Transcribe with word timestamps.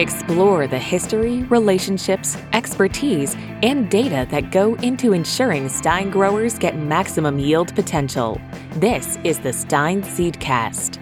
Explore 0.00 0.66
the 0.66 0.78
history, 0.78 1.42
relationships, 1.50 2.38
expertise, 2.54 3.36
and 3.62 3.90
data 3.90 4.26
that 4.30 4.50
go 4.50 4.74
into 4.76 5.12
ensuring 5.12 5.68
Stine 5.68 6.08
growers 6.08 6.58
get 6.58 6.74
maximum 6.74 7.38
yield 7.38 7.74
potential. 7.74 8.40
This 8.76 9.18
is 9.24 9.40
the 9.40 9.52
Stine 9.52 10.00
Seedcast. 10.00 10.96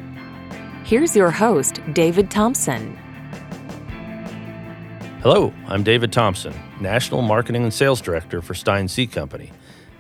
Here's 0.85 1.15
your 1.15 1.31
host, 1.31 1.81
David 1.93 2.29
Thompson. 2.29 2.99
Hello, 5.23 5.55
I'm 5.69 5.85
David 5.85 6.13
Thompson, 6.13 6.53
National 6.81 7.23
Marketing 7.23 7.63
and 7.63 7.73
Sales 7.73 8.01
Director 8.01 8.43
for 8.43 8.55
Stine 8.55 8.89
Seed 8.89 9.13
Company, 9.13 9.53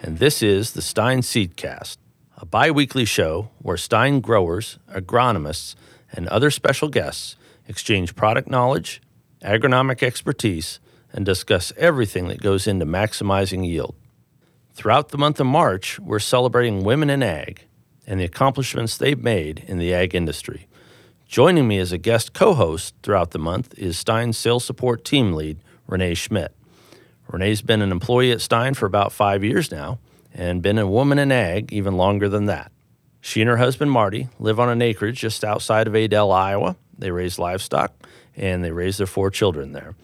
and 0.02 0.18
this 0.18 0.42
is 0.42 0.72
the 0.72 0.82
Stine 0.82 1.20
Seedcast, 1.20 1.98
a 2.36 2.44
bi 2.44 2.72
weekly 2.72 3.04
show 3.04 3.50
where 3.62 3.76
Stine 3.76 4.18
growers, 4.18 4.80
agronomists, 4.92 5.76
and 6.12 6.26
other 6.26 6.50
special 6.50 6.88
guests 6.88 7.36
exchange 7.68 8.16
product 8.16 8.48
knowledge, 8.48 9.00
agronomic 9.42 10.02
expertise, 10.02 10.80
and 11.12 11.24
discuss 11.24 11.72
everything 11.76 12.28
that 12.28 12.42
goes 12.42 12.66
into 12.66 12.84
maximizing 12.84 13.66
yield. 13.66 13.94
Throughout 14.72 15.10
the 15.10 15.18
month 15.18 15.38
of 15.40 15.46
March, 15.46 15.98
we're 16.00 16.18
celebrating 16.18 16.84
women 16.84 17.10
in 17.10 17.22
ag 17.22 17.66
and 18.06 18.18
the 18.18 18.24
accomplishments 18.24 18.96
they've 18.96 19.22
made 19.22 19.64
in 19.66 19.78
the 19.78 19.92
ag 19.92 20.14
industry. 20.14 20.66
Joining 21.26 21.68
me 21.68 21.78
as 21.78 21.92
a 21.92 21.98
guest 21.98 22.32
co 22.32 22.54
host 22.54 22.94
throughout 23.02 23.32
the 23.32 23.38
month 23.38 23.78
is 23.78 23.98
Stine's 23.98 24.38
sales 24.38 24.64
support 24.64 25.04
team 25.04 25.32
lead, 25.32 25.58
Renee 25.86 26.14
Schmidt. 26.14 26.54
Renee's 27.28 27.60
been 27.60 27.82
an 27.82 27.92
employee 27.92 28.32
at 28.32 28.40
Stine 28.40 28.72
for 28.74 28.86
about 28.86 29.12
five 29.12 29.44
years 29.44 29.70
now 29.70 29.98
and 30.32 30.62
been 30.62 30.78
a 30.78 30.86
woman 30.86 31.18
in 31.18 31.30
ag 31.30 31.72
even 31.72 31.96
longer 31.96 32.28
than 32.28 32.46
that. 32.46 32.72
She 33.20 33.42
and 33.42 33.50
her 33.50 33.58
husband 33.58 33.90
Marty 33.90 34.28
live 34.38 34.58
on 34.58 34.70
an 34.70 34.80
acreage 34.80 35.20
just 35.20 35.44
outside 35.44 35.86
of 35.86 35.94
Adel, 35.94 36.32
Iowa, 36.32 36.76
they 36.98 37.10
raise 37.10 37.38
livestock 37.38 37.92
and 38.36 38.62
they 38.62 38.70
raise 38.70 38.98
their 38.98 39.06
four 39.06 39.30
children 39.30 39.72
there. 39.72 39.94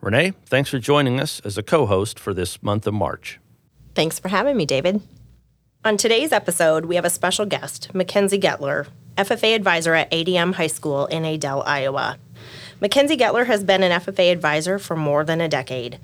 Renee, 0.00 0.32
thanks 0.46 0.70
for 0.70 0.78
joining 0.78 1.20
us 1.20 1.40
as 1.40 1.58
a 1.58 1.62
co 1.62 1.86
host 1.86 2.18
for 2.18 2.32
this 2.32 2.62
month 2.62 2.86
of 2.86 2.94
March. 2.94 3.40
Thanks 3.94 4.18
for 4.18 4.28
having 4.28 4.56
me, 4.56 4.64
David. 4.64 5.02
On 5.84 5.96
today's 5.96 6.32
episode, 6.32 6.84
we 6.84 6.96
have 6.96 7.04
a 7.04 7.10
special 7.10 7.46
guest, 7.46 7.90
McKenzie 7.92 8.40
Gettler, 8.40 8.86
FFA 9.16 9.54
advisor 9.54 9.94
at 9.94 10.10
ADM 10.10 10.54
High 10.54 10.68
School 10.68 11.06
in 11.06 11.24
Adel, 11.24 11.62
Iowa. 11.62 12.18
McKenzie 12.80 13.18
Gettler 13.18 13.46
has 13.46 13.64
been 13.64 13.82
an 13.82 14.00
FFA 14.00 14.30
advisor 14.30 14.78
for 14.78 14.96
more 14.96 15.24
than 15.24 15.40
a 15.40 15.48
decade. 15.48 15.98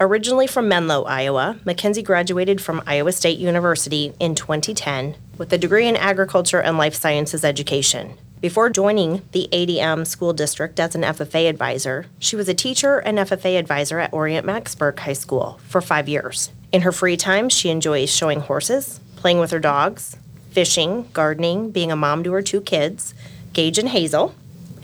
Originally 0.00 0.46
from 0.46 0.68
Menlo, 0.68 1.04
Iowa, 1.04 1.58
McKenzie 1.64 2.04
graduated 2.04 2.60
from 2.60 2.82
Iowa 2.86 3.12
State 3.12 3.38
University 3.38 4.12
in 4.20 4.34
2010 4.34 5.16
with 5.38 5.52
a 5.52 5.58
degree 5.58 5.86
in 5.86 5.96
agriculture 5.96 6.60
and 6.60 6.76
life 6.76 6.94
sciences 6.94 7.44
education. 7.44 8.18
Before 8.40 8.70
joining 8.70 9.22
the 9.32 9.48
ADM 9.50 10.06
school 10.06 10.32
district 10.32 10.78
as 10.78 10.94
an 10.94 11.02
FFA 11.02 11.48
advisor, 11.48 12.06
she 12.20 12.36
was 12.36 12.48
a 12.48 12.54
teacher 12.54 12.98
and 12.98 13.18
FFA 13.18 13.58
advisor 13.58 13.98
at 13.98 14.12
Orient 14.12 14.46
Macksburg 14.46 14.96
High 15.00 15.14
School 15.14 15.58
for 15.66 15.80
five 15.80 16.08
years. 16.08 16.52
In 16.70 16.82
her 16.82 16.92
free 16.92 17.16
time, 17.16 17.48
she 17.48 17.68
enjoys 17.68 18.14
showing 18.14 18.38
horses, 18.38 19.00
playing 19.16 19.40
with 19.40 19.50
her 19.50 19.58
dogs, 19.58 20.16
fishing, 20.52 21.08
gardening, 21.12 21.72
being 21.72 21.90
a 21.90 21.96
mom 21.96 22.22
to 22.22 22.32
her 22.32 22.42
two 22.42 22.60
kids, 22.60 23.12
Gage 23.54 23.76
and 23.76 23.88
Hazel, 23.88 24.32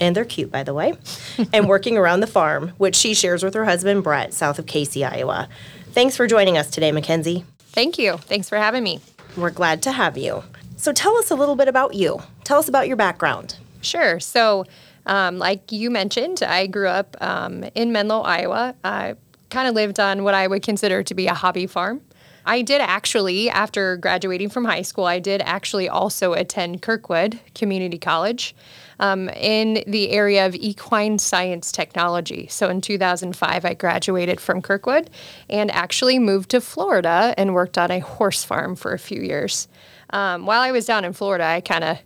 and 0.01 0.13
they're 0.13 0.25
cute, 0.25 0.51
by 0.51 0.63
the 0.63 0.73
way, 0.73 0.97
and 1.53 1.69
working 1.69 1.97
around 1.97 2.19
the 2.19 2.27
farm, 2.27 2.73
which 2.77 2.95
she 2.95 3.13
shares 3.13 3.41
with 3.41 3.53
her 3.53 3.63
husband 3.63 4.03
Brett, 4.03 4.33
south 4.33 4.59
of 4.59 4.65
Casey, 4.65 5.05
Iowa. 5.05 5.47
Thanks 5.91 6.17
for 6.17 6.27
joining 6.27 6.57
us 6.57 6.69
today, 6.69 6.91
McKenzie. 6.91 7.45
Thank 7.59 7.97
you. 7.97 8.17
Thanks 8.17 8.49
for 8.49 8.57
having 8.57 8.83
me. 8.83 8.99
We're 9.37 9.49
glad 9.49 9.81
to 9.83 9.93
have 9.93 10.17
you. 10.17 10.43
So 10.85 10.91
tell 10.91 11.17
us 11.17 11.31
a 11.31 11.35
little 11.35 11.55
bit 11.55 11.67
about 11.67 11.95
you. 11.95 12.21
Tell 12.43 12.59
us 12.59 12.67
about 12.67 12.87
your 12.87 12.95
background. 12.95 13.57
Sure. 13.81 14.19
So, 14.19 14.65
um, 15.07 15.39
like 15.39 15.71
you 15.71 15.89
mentioned, 15.89 16.43
I 16.43 16.67
grew 16.67 16.87
up 16.87 17.17
um, 17.21 17.63
in 17.73 17.91
Menlo, 17.91 18.21
Iowa. 18.21 18.75
I 18.83 19.15
kind 19.49 19.67
of 19.67 19.73
lived 19.73 19.99
on 19.99 20.23
what 20.23 20.35
I 20.35 20.45
would 20.45 20.61
consider 20.61 21.01
to 21.01 21.15
be 21.15 21.25
a 21.25 21.33
hobby 21.33 21.65
farm. 21.65 22.01
I 22.45 22.61
did 22.61 22.81
actually, 22.81 23.49
after 23.49 23.97
graduating 23.97 24.49
from 24.49 24.65
high 24.65 24.83
school, 24.83 25.05
I 25.05 25.17
did 25.17 25.41
actually 25.41 25.89
also 25.89 26.33
attend 26.33 26.83
Kirkwood 26.83 27.39
Community 27.55 27.97
College 27.97 28.55
um, 28.99 29.29
in 29.29 29.83
the 29.87 30.11
area 30.11 30.45
of 30.45 30.53
equine 30.53 31.17
science 31.17 31.71
technology. 31.71 32.45
So 32.45 32.69
in 32.69 32.81
2005, 32.81 33.65
I 33.65 33.73
graduated 33.73 34.39
from 34.39 34.61
Kirkwood 34.61 35.09
and 35.49 35.71
actually 35.71 36.19
moved 36.19 36.51
to 36.51 36.61
Florida 36.61 37.33
and 37.39 37.55
worked 37.55 37.79
on 37.79 37.89
a 37.89 38.01
horse 38.01 38.43
farm 38.43 38.75
for 38.75 38.93
a 38.93 38.99
few 38.99 39.23
years. 39.23 39.67
Um, 40.11 40.45
while 40.45 40.61
I 40.61 40.71
was 40.71 40.85
down 40.85 41.05
in 41.05 41.13
Florida, 41.13 41.43
I 41.43 41.61
kind 41.61 41.83
of 41.83 41.99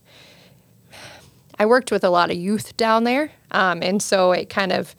I 1.57 1.65
worked 1.65 1.91
with 1.91 2.03
a 2.03 2.09
lot 2.09 2.31
of 2.31 2.37
youth 2.37 2.77
down 2.77 3.03
there, 3.03 3.31
um, 3.51 3.83
and 3.83 4.01
so 4.01 4.31
it 4.31 4.49
kind 4.49 4.71
of 4.71 4.95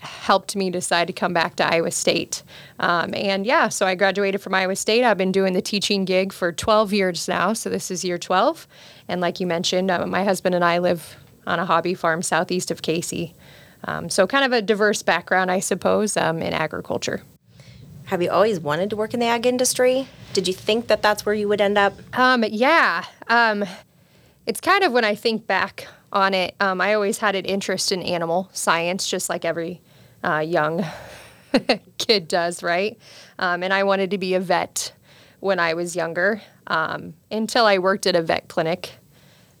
helped 0.00 0.56
me 0.56 0.70
decide 0.70 1.06
to 1.06 1.12
come 1.12 1.32
back 1.32 1.56
to 1.56 1.66
Iowa 1.66 1.90
State. 1.90 2.42
Um, 2.78 3.14
and 3.14 3.46
yeah, 3.46 3.68
so 3.68 3.86
I 3.86 3.94
graduated 3.94 4.40
from 4.40 4.54
Iowa 4.54 4.76
State. 4.76 5.04
I've 5.04 5.18
been 5.18 5.32
doing 5.32 5.52
the 5.52 5.62
teaching 5.62 6.04
gig 6.04 6.32
for 6.32 6.52
12 6.52 6.92
years 6.92 7.28
now, 7.28 7.52
so 7.52 7.70
this 7.70 7.90
is 7.90 8.04
year 8.04 8.18
12. 8.18 8.66
And 9.08 9.20
like 9.20 9.40
you 9.40 9.46
mentioned, 9.46 9.90
uh, 9.90 10.06
my 10.06 10.24
husband 10.24 10.54
and 10.54 10.64
I 10.64 10.78
live 10.78 11.16
on 11.46 11.58
a 11.58 11.66
hobby 11.66 11.94
farm 11.94 12.22
southeast 12.22 12.70
of 12.70 12.82
Casey. 12.82 13.34
Um, 13.84 14.08
so 14.08 14.26
kind 14.26 14.44
of 14.44 14.52
a 14.52 14.62
diverse 14.62 15.02
background, 15.02 15.50
I 15.50 15.60
suppose, 15.60 16.16
um, 16.16 16.40
in 16.40 16.52
agriculture. 16.54 17.22
Have 18.06 18.20
you 18.20 18.30
always 18.30 18.60
wanted 18.60 18.90
to 18.90 18.96
work 18.96 19.14
in 19.14 19.20
the 19.20 19.26
ag 19.26 19.46
industry? 19.46 20.06
Did 20.34 20.46
you 20.46 20.54
think 20.54 20.88
that 20.88 21.00
that's 21.00 21.24
where 21.24 21.34
you 21.34 21.48
would 21.48 21.60
end 21.60 21.78
up? 21.78 21.94
Um, 22.12 22.44
yeah. 22.46 23.04
Um, 23.28 23.64
it's 24.46 24.60
kind 24.60 24.84
of 24.84 24.92
when 24.92 25.04
I 25.04 25.14
think 25.14 25.46
back 25.46 25.88
on 26.12 26.34
it, 26.34 26.54
um, 26.60 26.80
I 26.80 26.94
always 26.94 27.18
had 27.18 27.34
an 27.34 27.46
interest 27.46 27.92
in 27.92 28.02
animal 28.02 28.50
science, 28.52 29.08
just 29.08 29.28
like 29.30 29.44
every 29.44 29.80
uh, 30.22 30.40
young 30.40 30.84
kid 31.98 32.28
does, 32.28 32.62
right? 32.62 32.98
Um, 33.38 33.62
and 33.62 33.72
I 33.72 33.84
wanted 33.84 34.10
to 34.10 34.18
be 34.18 34.34
a 34.34 34.40
vet 34.40 34.92
when 35.40 35.58
I 35.58 35.74
was 35.74 35.96
younger 35.96 36.42
um, 36.66 37.14
until 37.30 37.64
I 37.64 37.78
worked 37.78 38.06
at 38.06 38.16
a 38.16 38.22
vet 38.22 38.48
clinic. 38.48 38.92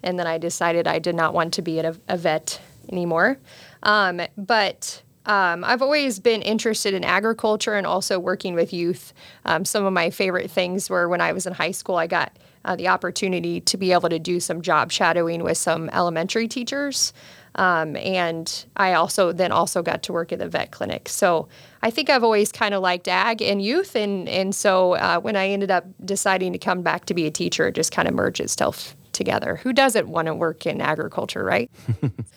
And 0.02 0.18
then 0.18 0.26
I 0.26 0.36
decided 0.36 0.86
I 0.86 0.98
did 0.98 1.14
not 1.14 1.32
want 1.32 1.54
to 1.54 1.62
be 1.62 1.78
a, 1.78 1.96
a 2.08 2.18
vet 2.18 2.60
anymore. 2.90 3.38
Um, 3.82 4.20
but 4.36 5.02
um, 5.26 5.64
I've 5.64 5.82
always 5.82 6.18
been 6.18 6.42
interested 6.42 6.94
in 6.94 7.04
agriculture 7.04 7.74
and 7.74 7.86
also 7.86 8.18
working 8.18 8.54
with 8.54 8.72
youth. 8.72 9.12
Um, 9.44 9.64
some 9.64 9.84
of 9.84 9.92
my 9.92 10.10
favorite 10.10 10.50
things 10.50 10.90
were 10.90 11.08
when 11.08 11.20
I 11.20 11.32
was 11.32 11.46
in 11.46 11.54
high 11.54 11.70
school, 11.70 11.96
I 11.96 12.06
got 12.06 12.36
uh, 12.64 12.76
the 12.76 12.88
opportunity 12.88 13.60
to 13.60 13.76
be 13.76 13.92
able 13.92 14.08
to 14.08 14.18
do 14.18 14.40
some 14.40 14.62
job 14.62 14.90
shadowing 14.90 15.42
with 15.42 15.58
some 15.58 15.88
elementary 15.90 16.48
teachers. 16.48 17.12
Um, 17.56 17.96
and 17.96 18.64
I 18.76 18.94
also 18.94 19.32
then 19.32 19.52
also 19.52 19.82
got 19.82 20.02
to 20.04 20.12
work 20.12 20.32
at 20.32 20.40
the 20.40 20.48
vet 20.48 20.72
clinic. 20.72 21.08
So 21.08 21.48
I 21.82 21.90
think 21.90 22.10
I've 22.10 22.24
always 22.24 22.50
kind 22.50 22.74
of 22.74 22.82
liked 22.82 23.06
ag 23.06 23.40
and 23.42 23.62
youth, 23.62 23.94
and 23.94 24.28
and 24.28 24.52
so 24.54 24.94
uh, 24.94 25.20
when 25.20 25.36
I 25.36 25.48
ended 25.48 25.70
up 25.70 25.84
deciding 26.04 26.52
to 26.52 26.58
come 26.58 26.82
back 26.82 27.04
to 27.06 27.14
be 27.14 27.26
a 27.26 27.30
teacher, 27.30 27.68
it 27.68 27.76
just 27.76 27.92
kind 27.92 28.08
of 28.08 28.14
merged 28.14 28.40
itself 28.40 28.96
together. 29.12 29.56
Who 29.56 29.72
doesn't 29.72 30.08
want 30.08 30.26
to 30.26 30.34
work 30.34 30.66
in 30.66 30.80
agriculture, 30.80 31.44
right? 31.44 31.70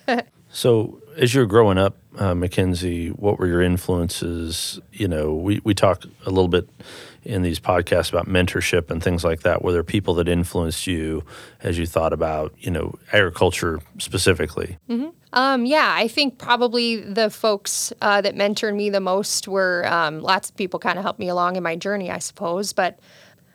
so 0.57 0.99
as 1.15 1.35
you're 1.35 1.45
growing 1.45 1.77
up, 1.77 1.97
uh, 2.17 2.33
McKenzie, 2.33 3.11
what 3.11 3.37
were 3.37 3.45
your 3.45 3.61
influences? 3.61 4.79
You 4.91 5.07
know, 5.07 5.35
we, 5.35 5.61
we 5.63 5.75
talk 5.75 6.03
a 6.25 6.31
little 6.31 6.47
bit 6.47 6.67
in 7.21 7.43
these 7.43 7.59
podcasts 7.59 8.09
about 8.09 8.25
mentorship 8.25 8.89
and 8.89 9.03
things 9.03 9.23
like 9.23 9.41
that. 9.41 9.61
Were 9.61 9.71
there 9.71 9.83
people 9.83 10.15
that 10.15 10.27
influenced 10.27 10.87
you 10.87 11.23
as 11.61 11.77
you 11.77 11.85
thought 11.85 12.11
about, 12.11 12.55
you 12.57 12.71
know, 12.71 12.95
agriculture 13.13 13.81
specifically? 13.99 14.79
Mm-hmm. 14.89 15.09
Um, 15.33 15.67
yeah, 15.67 15.93
I 15.95 16.07
think 16.07 16.39
probably 16.39 17.01
the 17.01 17.29
folks 17.29 17.93
uh, 18.01 18.21
that 18.21 18.33
mentored 18.33 18.75
me 18.75 18.89
the 18.89 18.99
most 18.99 19.47
were 19.47 19.85
um, 19.85 20.21
lots 20.21 20.49
of 20.49 20.57
people 20.57 20.79
kind 20.79 20.97
of 20.97 21.03
helped 21.03 21.19
me 21.19 21.29
along 21.29 21.55
in 21.55 21.61
my 21.61 21.75
journey, 21.75 22.09
I 22.09 22.17
suppose. 22.17 22.73
But 22.73 22.97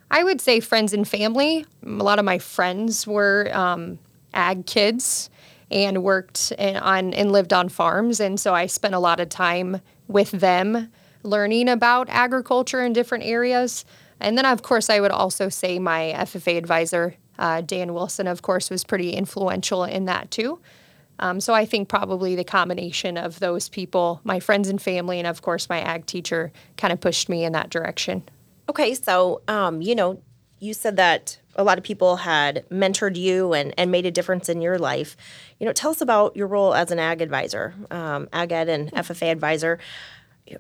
I 0.09 0.23
would 0.23 0.41
say 0.41 0.61
friends 0.61 0.93
and 0.93 1.09
family. 1.09 1.67
A 1.85 1.89
lot 1.89 2.21
of 2.21 2.25
my 2.25 2.39
friends 2.39 3.09
were 3.09 3.51
um, 3.53 3.99
ag 4.35 4.67
kids 4.67 5.31
and 5.73 6.03
worked 6.03 6.53
in, 6.53 6.77
on 6.77 7.15
and 7.15 7.33
lived 7.33 7.53
on 7.53 7.69
farms, 7.69 8.21
and 8.21 8.39
so 8.39 8.55
I 8.55 8.67
spent 8.67 8.95
a 8.95 8.99
lot 8.99 9.21
of 9.21 9.29
time 9.29 9.81
with 10.09 10.31
them 10.31 10.93
learning 11.23 11.69
about 11.69 12.09
agriculture 12.11 12.85
in 12.85 12.93
different 12.93 13.25
areas. 13.25 13.85
And 14.21 14.37
then, 14.39 14.45
of 14.45 14.63
course, 14.63 14.91
I 14.91 15.01
would 15.01 15.11
also 15.11 15.49
say 15.49 15.79
my 15.79 16.13
FFA 16.17 16.57
advisor, 16.57 17.17
uh, 17.39 17.61
Dan 17.61 17.95
Wilson, 17.95 18.27
of 18.27 18.43
course, 18.43 18.71
was 18.71 18.85
pretty 18.85 19.11
influential 19.11 19.85
in 19.85 20.05
that 20.05 20.31
too. 20.31 20.61
Um, 21.19 21.41
so 21.41 21.55
I 21.55 21.65
think 21.65 21.89
probably 21.89 22.35
the 22.35 22.45
combination 22.45 23.17
of 23.17 23.39
those 23.39 23.69
people, 23.69 24.21
my 24.25 24.41
friends 24.41 24.69
and 24.69 24.81
family, 24.81 25.19
and 25.19 25.27
of 25.27 25.43
course 25.43 25.69
my 25.69 25.81
ag 25.81 26.07
teacher, 26.07 26.53
kind 26.77 26.93
of 26.93 27.01
pushed 27.01 27.29
me 27.29 27.45
in 27.45 27.53
that 27.53 27.71
direction. 27.71 28.25
Okay, 28.69 28.95
so 28.95 29.43
um, 29.49 29.83
you 29.83 29.95
know, 29.95 30.21
you 30.59 30.75
said 30.75 30.97
that 30.97 31.39
a 31.57 31.65
lot 31.65 31.79
of 31.79 31.85
people 31.85 32.17
had 32.17 32.65
mentored 32.71 33.17
you 33.17 33.53
and, 33.53 33.75
and 33.77 33.91
made 33.91 34.07
a 34.07 34.11
difference 34.11 34.49
in 34.49 34.63
your 34.63 34.79
life. 34.79 35.17
You 35.59 35.67
know, 35.67 35.73
tell 35.73 35.91
us 35.91 36.01
about 36.01 36.37
your 36.37 36.47
role 36.47 36.75
as 36.75 36.91
an 36.91 36.99
ag 36.99 37.21
advisor, 37.21 37.75
um, 37.91 38.29
ag 38.33 38.53
ed 38.53 38.69
and 38.69 38.91
FFA 38.93 39.31
advisor 39.31 39.79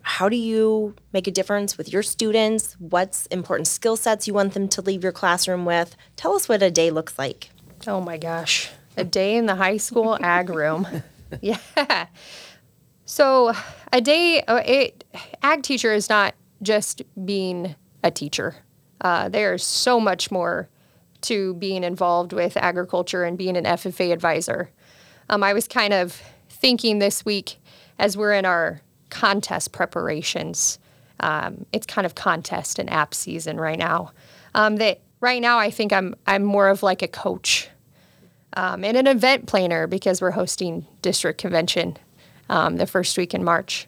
how 0.03 0.29
do 0.29 0.37
you 0.37 0.95
make 1.13 1.27
a 1.27 1.31
difference 1.31 1.77
with 1.77 1.93
your 1.93 2.03
students? 2.03 2.75
What's 2.79 3.27
important 3.27 3.67
skill 3.67 3.97
sets 3.97 4.27
you 4.27 4.35
want 4.35 4.55
them 4.55 4.69
to 4.69 4.83
leave 4.83 5.03
your 5.03 5.13
classroom 5.13 5.65
with? 5.65 5.97
Tell 6.17 6.35
us 6.35 6.49
what 6.49 6.63
a 6.63 6.71
day 6.71 6.91
looks 6.91 7.19
like. 7.19 7.51
Oh 7.87 8.01
my 8.01 8.17
gosh, 8.17 8.71
a 8.97 9.05
day 9.05 9.37
in 9.37 9.47
the 9.47 9.57
high 9.57 9.77
school 9.77 10.19
ag 10.23 10.51
room. 10.51 10.87
yeah. 11.41 12.07
So 13.05 13.53
a 13.93 14.01
day, 14.01 14.43
uh, 14.43 14.63
it, 14.65 15.05
ag 15.43 15.63
teacher 15.63 15.93
is 15.93 16.09
not 16.09 16.35
just 16.63 17.03
being 17.25 17.75
a 18.05 18.11
teacher. 18.11 18.57
Uh, 19.01 19.29
there's 19.29 19.65
so 19.65 19.99
much 19.99 20.31
more 20.31 20.69
to 21.23 21.55
being 21.55 21.85
involved 21.85 22.33
with 22.33 22.57
agriculture 22.57 23.25
and 23.25 23.39
being 23.39 23.57
an 23.57 23.65
FFA 23.65 24.13
advisor. 24.13 24.71
Um, 25.29 25.43
I 25.43 25.53
was 25.53 25.67
kind 25.67 25.93
of 25.93 26.21
thinking 26.49 26.99
this 26.99 27.25
week 27.25 27.59
as 27.99 28.17
we're 28.17 28.33
in 28.33 28.45
our 28.45 28.81
contest 29.11 29.73
preparations. 29.73 30.79
Um, 31.21 31.67
it's 31.73 31.87
kind 31.87 32.05
of 32.07 32.15
contest 32.15 32.79
and 32.79 32.91
app 32.91 33.15
season 33.15 33.61
right 33.61 33.79
now. 33.79 34.13
Um, 34.55 34.77
that 34.77 35.01
right 35.21 35.41
now 35.41 35.59
I 35.59 35.71
think 35.71 35.93
I'm 35.93 36.15
I'm 36.27 36.45
more 36.45 36.69
of 36.69 36.83
like 36.83 37.03
a 37.03 37.09
coach 37.09 37.69
um, 38.55 38.85
and 38.85 38.97
an 38.97 39.07
event 39.07 39.47
planner 39.47 39.87
because 39.87 40.21
we're 40.21 40.33
hosting 40.33 40.87
district 41.01 41.41
convention 41.41 41.97
um, 42.49 42.77
the 42.77 42.87
first 42.87 43.17
week 43.17 43.33
in 43.33 43.45
March. 43.45 43.87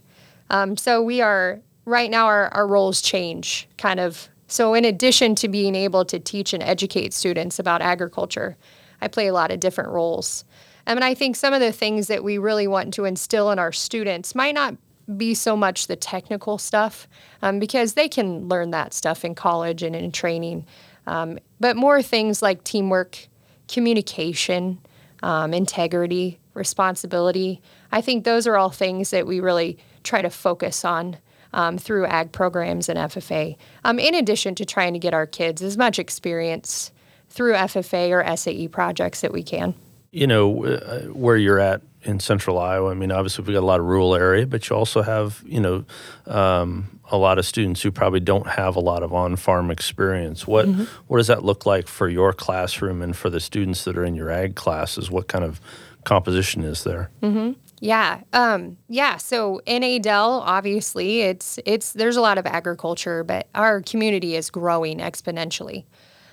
Um, 0.51 0.77
so 0.77 1.03
we 1.03 1.21
are 1.21 1.61
right 1.85 2.11
now 2.11 2.27
our, 2.27 2.49
our 2.49 2.67
roles 2.67 3.03
change 3.03 3.69
kind 3.77 4.01
of. 4.01 4.29
So 4.55 4.73
in 4.73 4.85
addition 4.85 5.35
to 5.35 5.49
being 5.49 5.75
able 5.75 6.05
to 6.05 6.21
teach 6.21 6.53
and 6.53 6.63
educate 6.63 7.13
students 7.13 7.59
about 7.59 7.83
agriculture, 7.83 8.57
I 9.01 9.09
play 9.09 9.27
a 9.27 9.33
lot 9.33 9.51
of 9.51 9.59
different 9.59 9.91
roles. 9.91 10.45
I 10.87 10.95
mean, 10.95 11.03
I 11.03 11.13
think 11.13 11.35
some 11.35 11.53
of 11.53 11.59
the 11.59 11.73
things 11.73 12.07
that 12.07 12.23
we 12.23 12.39
really 12.39 12.69
want 12.69 12.95
to 12.95 13.05
instill 13.05 13.51
in 13.51 13.59
our 13.59 13.73
students 13.73 14.33
might 14.33 14.55
not 14.55 14.77
be 15.17 15.35
so 15.35 15.57
much 15.57 15.89
the 15.89 15.97
technical 15.97 16.57
stuff 16.57 17.09
um, 17.43 17.59
because 17.59 17.95
they 17.95 18.09
can 18.09 18.49
learn 18.49 18.71
that 18.71 18.95
stuff 18.95 19.25
in 19.25 19.35
college 19.35 19.83
and 19.83 19.97
in 19.97 20.13
training, 20.13 20.67
um, 21.09 21.37
but 21.59 21.77
more 21.77 22.01
things 22.01 22.41
like 22.41 22.63
teamwork, 22.63 23.27
communication, 23.67 24.79
um, 25.25 25.53
integrity, 25.53 26.39
responsibility. 26.55 27.61
I 27.91 28.01
think 28.01 28.23
those 28.23 28.47
are 28.47 28.57
all 28.57 28.71
things 28.71 29.11
that 29.11 29.27
we 29.27 29.41
really 29.41 29.79
try 30.05 30.23
to 30.23 30.31
focus 30.31 30.85
on 30.85 31.17
um, 31.55 31.79
through 31.79 32.05
ag 32.07 32.33
programs 32.33 32.89
and 32.89 32.99
FFA, 32.99 33.57
um, 33.85 33.99
in 33.99 34.15
addition 34.15 34.55
to 34.57 34.67
trying 34.67 34.93
to 34.93 34.99
get 34.99 35.15
our 35.15 35.27
kids 35.27 35.63
as 35.63 35.79
much 35.79 35.99
experience 35.99 36.91
through 37.31 37.55
FFA 37.55 38.11
or 38.11 38.37
SAE 38.37 38.69
projects 38.69 39.23
that 39.23 39.33
we 39.33 39.43
can. 39.43 39.75
You 40.11 40.27
know, 40.27 40.65
uh, 40.65 41.01
where 41.07 41.37
you're 41.37 41.59
at 41.59 41.81
in 42.03 42.21
central 42.21 42.59
Iowa, 42.59 42.91
I 42.91 42.95
mean, 42.95 43.11
obviously 43.11 43.45
we've 43.45 43.55
got 43.55 43.63
a 43.63 43.67
lot 43.67 43.81
of 43.81 43.87
rural 43.87 44.15
area, 44.15 44.47
but 44.47 44.69
you 44.69 44.77
also 44.77 45.03
have, 45.03 45.43
you 45.47 45.61
know, 45.61 45.85
um, 46.27 47.01
a 47.11 47.17
lot 47.17 47.39
of 47.39 47.47
students 47.47 47.83
who 47.83 47.91
probably 47.91 48.21
don't 48.21 48.47
have 48.47 48.77
a 48.77 48.81
lot 48.81 49.03
of 49.03 49.13
on-farm 49.13 49.71
experience. 49.71 50.47
What 50.47 50.67
mm-hmm. 50.67 50.85
what 51.07 51.19
does 51.19 51.27
that 51.29 51.45
look 51.45 51.67
like 51.67 51.89
for 51.89 52.09
your 52.09 52.33
classroom 52.33 53.03
and 53.03 53.17
for 53.17 53.31
the 53.31 53.41
students 53.41 53.85
that 53.85 53.97
are 53.97 54.05
in 54.05 54.15
your 54.15 54.31
ag 54.31 54.55
classes? 54.55 55.11
What 55.11 55.29
kind 55.29 55.45
of 55.45 55.61
composition 56.05 56.65
is 56.65 56.85
there? 56.85 57.11
Mm-hmm. 57.23 57.53
Yeah, 57.81 58.23
um, 58.33 58.79
yeah. 58.89 59.17
So 59.17 59.61
in 59.67 59.83
Adel, 59.83 60.41
obviously, 60.41 61.23
it's 61.23 61.59
it's 61.67 61.93
there's 61.93 62.17
a 62.17 62.21
lot 62.21 62.39
of 62.39 62.47
agriculture, 62.47 63.25
but 63.25 63.49
our 63.55 63.83
community 63.83 64.37
is 64.37 64.51
growing 64.51 64.99
exponentially, 64.99 65.85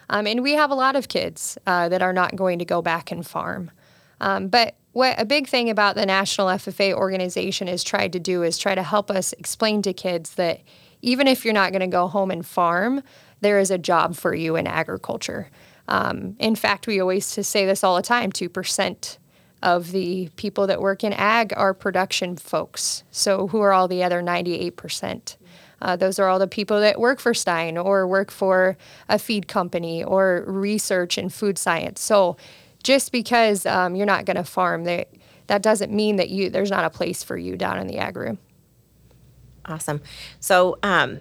um, 0.10 0.28
and 0.28 0.44
we 0.44 0.54
have 0.54 0.72
a 0.72 0.76
lot 0.76 0.96
of 0.96 1.08
kids 1.08 1.58
uh, 1.68 1.90
that 1.90 2.02
are 2.02 2.14
not 2.14 2.36
going 2.36 2.60
to 2.60 2.66
go 2.66 2.82
back 2.82 3.12
and 3.12 3.26
farm. 3.26 3.72
Um, 4.22 4.48
but 4.48 4.76
what 4.94 5.20
a 5.20 5.26
big 5.26 5.48
thing 5.48 5.70
about 5.70 5.96
the 5.96 6.06
National 6.06 6.48
FFA 6.48 6.94
organization 6.94 7.68
has 7.68 7.84
tried 7.84 8.14
to 8.14 8.20
do 8.20 8.44
is 8.44 8.58
try 8.58 8.76
to 8.76 8.84
help 8.84 9.10
us 9.10 9.34
explain 9.34 9.82
to 9.82 9.94
kids 9.94 10.36
that 10.36 10.62
even 11.02 11.28
if 11.28 11.44
you're 11.44 11.54
not 11.54 11.72
going 11.72 11.82
to 11.82 11.88
go 11.88 12.08
home 12.08 12.30
and 12.30 12.46
farm, 12.46 13.02
there 13.42 13.58
is 13.58 13.72
a 13.72 13.78
job 13.78 14.16
for 14.16 14.36
you 14.36 14.56
in 14.56 14.68
agriculture. 14.68 15.50
Um, 15.88 16.36
in 16.40 16.56
fact, 16.56 16.88
we 16.88 17.00
always 17.00 17.26
say 17.26 17.66
this 17.66 17.84
all 17.84 17.96
the 17.96 18.02
time: 18.04 18.32
two 18.32 18.48
percent 18.48 19.18
of 19.62 19.92
the 19.92 20.30
people 20.36 20.68
that 20.68 20.82
work 20.82 21.04
in 21.04 21.14
ag 21.14 21.54
are 21.56 21.74
production 21.74 22.36
folks. 22.36 23.04
So, 23.12 23.48
who 23.48 23.62
are 23.62 23.74
all 23.74 23.88
the 23.88 24.04
other 24.04 24.22
98%? 24.22 25.36
Uh, 25.82 25.96
those 25.96 26.20
are 26.20 26.28
all 26.28 26.40
the 26.40 26.48
people 26.48 26.80
that 26.80 27.00
work 27.00 27.20
for 27.20 27.34
Stine 27.34 27.78
or 27.78 28.08
work 28.08 28.32
for 28.32 28.78
a 29.10 29.18
feed 29.18 29.48
company 29.48 30.04
or 30.04 30.44
research 30.48 31.18
in 31.18 31.30
food 31.30 31.58
science. 31.58 32.02
So, 32.02 32.38
just 32.84 33.12
because 33.12 33.66
um, 33.66 33.96
you're 33.96 34.06
not 34.06 34.26
going 34.26 34.38
to 34.38 34.44
farm, 34.44 34.84
they, 34.84 35.06
that 35.48 35.62
doesn't 35.62 35.92
mean 35.92 36.16
that 36.16 36.30
you 36.30 36.50
there's 36.50 36.72
not 36.72 36.86
a 36.86 36.90
place 36.90 37.24
for 37.24 37.38
you 37.38 37.56
down 37.56 37.80
in 37.80 37.88
the 37.88 37.98
ag 37.98 38.16
room. 38.16 38.40
Awesome. 39.66 40.02
So, 40.40 40.78
um, 40.82 41.20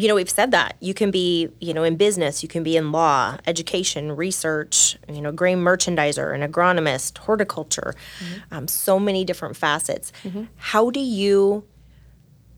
you 0.00 0.08
know, 0.08 0.14
we've 0.14 0.30
said 0.30 0.50
that 0.52 0.76
you 0.80 0.94
can 0.94 1.10
be, 1.10 1.50
you 1.60 1.74
know, 1.74 1.84
in 1.84 1.96
business, 1.96 2.42
you 2.42 2.48
can 2.48 2.62
be 2.62 2.74
in 2.74 2.90
law, 2.90 3.36
education, 3.46 4.16
research, 4.16 4.96
you 5.12 5.20
know, 5.20 5.30
grain 5.30 5.58
merchandiser, 5.58 6.34
an 6.34 6.40
agronomist, 6.40 7.18
horticulture, 7.18 7.94
mm-hmm. 8.18 8.54
um, 8.54 8.66
so 8.66 8.98
many 8.98 9.26
different 9.26 9.58
facets. 9.58 10.10
Mm-hmm. 10.24 10.44
How 10.56 10.88
do 10.88 11.00
you 11.00 11.64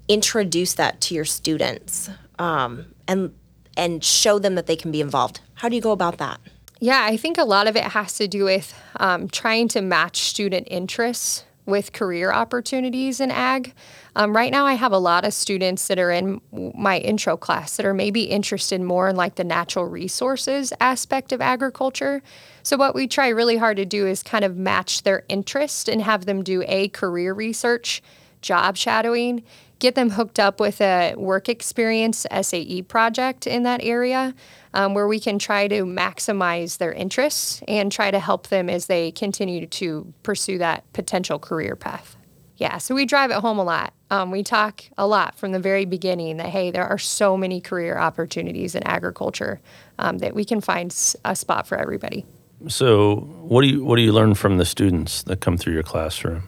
introduce 0.06 0.74
that 0.74 1.00
to 1.00 1.14
your 1.16 1.24
students 1.24 2.08
um, 2.38 2.86
and 3.08 3.34
and 3.76 4.04
show 4.04 4.38
them 4.38 4.54
that 4.54 4.66
they 4.66 4.76
can 4.76 4.92
be 4.92 5.00
involved? 5.00 5.40
How 5.54 5.68
do 5.68 5.74
you 5.74 5.82
go 5.82 5.90
about 5.90 6.18
that? 6.18 6.38
Yeah, 6.78 7.04
I 7.04 7.16
think 7.16 7.38
a 7.38 7.44
lot 7.44 7.66
of 7.66 7.74
it 7.74 7.84
has 7.84 8.14
to 8.18 8.28
do 8.28 8.44
with 8.44 8.72
um, 9.00 9.26
trying 9.26 9.66
to 9.68 9.80
match 9.80 10.18
student 10.18 10.68
interests 10.70 11.44
with 11.66 11.92
career 11.92 12.32
opportunities 12.32 13.20
in 13.20 13.30
ag. 13.30 13.72
Um, 14.16 14.34
right 14.34 14.50
now, 14.50 14.66
I 14.66 14.74
have 14.74 14.92
a 14.92 14.98
lot 14.98 15.24
of 15.24 15.32
students 15.32 15.86
that 15.88 15.98
are 15.98 16.10
in 16.10 16.40
my 16.52 16.98
intro 16.98 17.36
class 17.36 17.76
that 17.76 17.86
are 17.86 17.94
maybe 17.94 18.24
interested 18.24 18.80
more 18.80 19.08
in 19.08 19.16
like 19.16 19.36
the 19.36 19.44
natural 19.44 19.86
resources 19.86 20.72
aspect 20.80 21.32
of 21.32 21.40
agriculture. 21.40 22.22
So, 22.62 22.76
what 22.76 22.94
we 22.94 23.06
try 23.06 23.28
really 23.28 23.56
hard 23.56 23.76
to 23.76 23.84
do 23.84 24.06
is 24.06 24.22
kind 24.22 24.44
of 24.44 24.56
match 24.56 25.02
their 25.04 25.24
interest 25.28 25.88
and 25.88 26.02
have 26.02 26.26
them 26.26 26.42
do 26.42 26.64
a 26.66 26.88
career 26.88 27.32
research, 27.32 28.02
job 28.40 28.76
shadowing, 28.76 29.42
get 29.82 29.96
them 29.96 30.10
hooked 30.10 30.38
up 30.38 30.60
with 30.60 30.80
a 30.80 31.12
work 31.16 31.48
experience 31.48 32.24
SAE 32.40 32.82
project 32.82 33.48
in 33.48 33.64
that 33.64 33.82
area 33.82 34.32
um, 34.74 34.94
where 34.94 35.08
we 35.08 35.18
can 35.18 35.40
try 35.40 35.66
to 35.66 35.82
maximize 35.84 36.78
their 36.78 36.92
interests 36.92 37.60
and 37.66 37.90
try 37.90 38.08
to 38.08 38.20
help 38.20 38.46
them 38.46 38.70
as 38.70 38.86
they 38.86 39.10
continue 39.10 39.66
to 39.66 40.14
pursue 40.22 40.56
that 40.56 40.90
potential 40.92 41.36
career 41.36 41.74
path. 41.74 42.16
Yeah, 42.58 42.78
so 42.78 42.94
we 42.94 43.04
drive 43.04 43.32
it 43.32 43.38
home 43.38 43.58
a 43.58 43.64
lot. 43.64 43.92
Um, 44.08 44.30
we 44.30 44.44
talk 44.44 44.84
a 44.96 45.04
lot 45.04 45.36
from 45.36 45.50
the 45.50 45.58
very 45.58 45.84
beginning 45.84 46.36
that, 46.36 46.46
hey, 46.46 46.70
there 46.70 46.86
are 46.86 46.98
so 46.98 47.36
many 47.36 47.60
career 47.60 47.98
opportunities 47.98 48.76
in 48.76 48.84
agriculture 48.84 49.60
um, 49.98 50.18
that 50.18 50.32
we 50.32 50.44
can 50.44 50.60
find 50.60 50.94
a 51.24 51.34
spot 51.34 51.66
for 51.66 51.76
everybody. 51.76 52.24
So, 52.68 53.16
what 53.16 53.62
do 53.62 53.66
you 53.66 53.84
what 53.84 53.96
do 53.96 54.02
you 54.02 54.12
learn 54.12 54.34
from 54.34 54.58
the 54.58 54.64
students 54.64 55.24
that 55.24 55.40
come 55.40 55.56
through 55.56 55.72
your 55.72 55.82
classroom? 55.82 56.44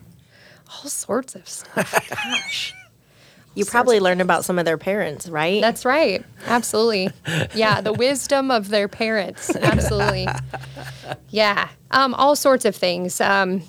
All 0.69 0.89
sorts 0.89 1.35
of 1.35 1.49
stuff. 1.49 2.09
Gosh. 2.23 2.73
You 3.55 3.65
probably 3.65 3.99
learned 3.99 4.21
about 4.21 4.45
some 4.45 4.59
of 4.59 4.65
their 4.65 4.77
parents, 4.77 5.27
right? 5.29 5.61
That's 5.61 5.85
right. 5.85 6.23
Absolutely. 6.45 7.09
Yeah, 7.53 7.79
the 7.81 7.93
wisdom 7.93 8.51
of 8.51 8.69
their 8.69 8.87
parents. 8.87 9.55
Absolutely. 9.55 10.27
Yeah. 11.29 11.69
Um, 11.91 12.13
all 12.15 12.35
sorts 12.35 12.65
of 12.65 12.75
things. 12.75 13.21
Um, 13.21 13.61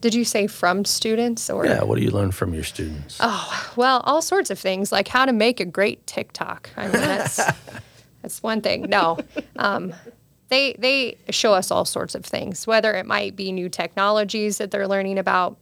did 0.00 0.14
you 0.14 0.24
say 0.24 0.46
from 0.46 0.84
students 0.84 1.50
or? 1.50 1.66
Yeah. 1.66 1.82
What 1.82 1.98
do 1.98 2.04
you 2.04 2.10
learn 2.10 2.30
from 2.30 2.54
your 2.54 2.62
students? 2.62 3.18
Oh 3.20 3.72
well, 3.74 4.00
all 4.04 4.22
sorts 4.22 4.50
of 4.50 4.58
things 4.58 4.92
like 4.92 5.08
how 5.08 5.24
to 5.24 5.32
make 5.32 5.58
a 5.58 5.64
great 5.64 6.06
TikTok. 6.06 6.70
I 6.76 6.82
mean, 6.84 6.92
that's 6.92 7.36
that's 8.22 8.42
one 8.42 8.60
thing. 8.60 8.82
No, 8.82 9.18
um, 9.56 9.94
they 10.48 10.76
they 10.78 11.16
show 11.30 11.54
us 11.54 11.70
all 11.70 11.84
sorts 11.84 12.14
of 12.14 12.24
things. 12.24 12.66
Whether 12.66 12.94
it 12.94 13.06
might 13.06 13.34
be 13.34 13.50
new 13.50 13.68
technologies 13.68 14.58
that 14.58 14.70
they're 14.70 14.86
learning 14.88 15.18
about, 15.18 15.56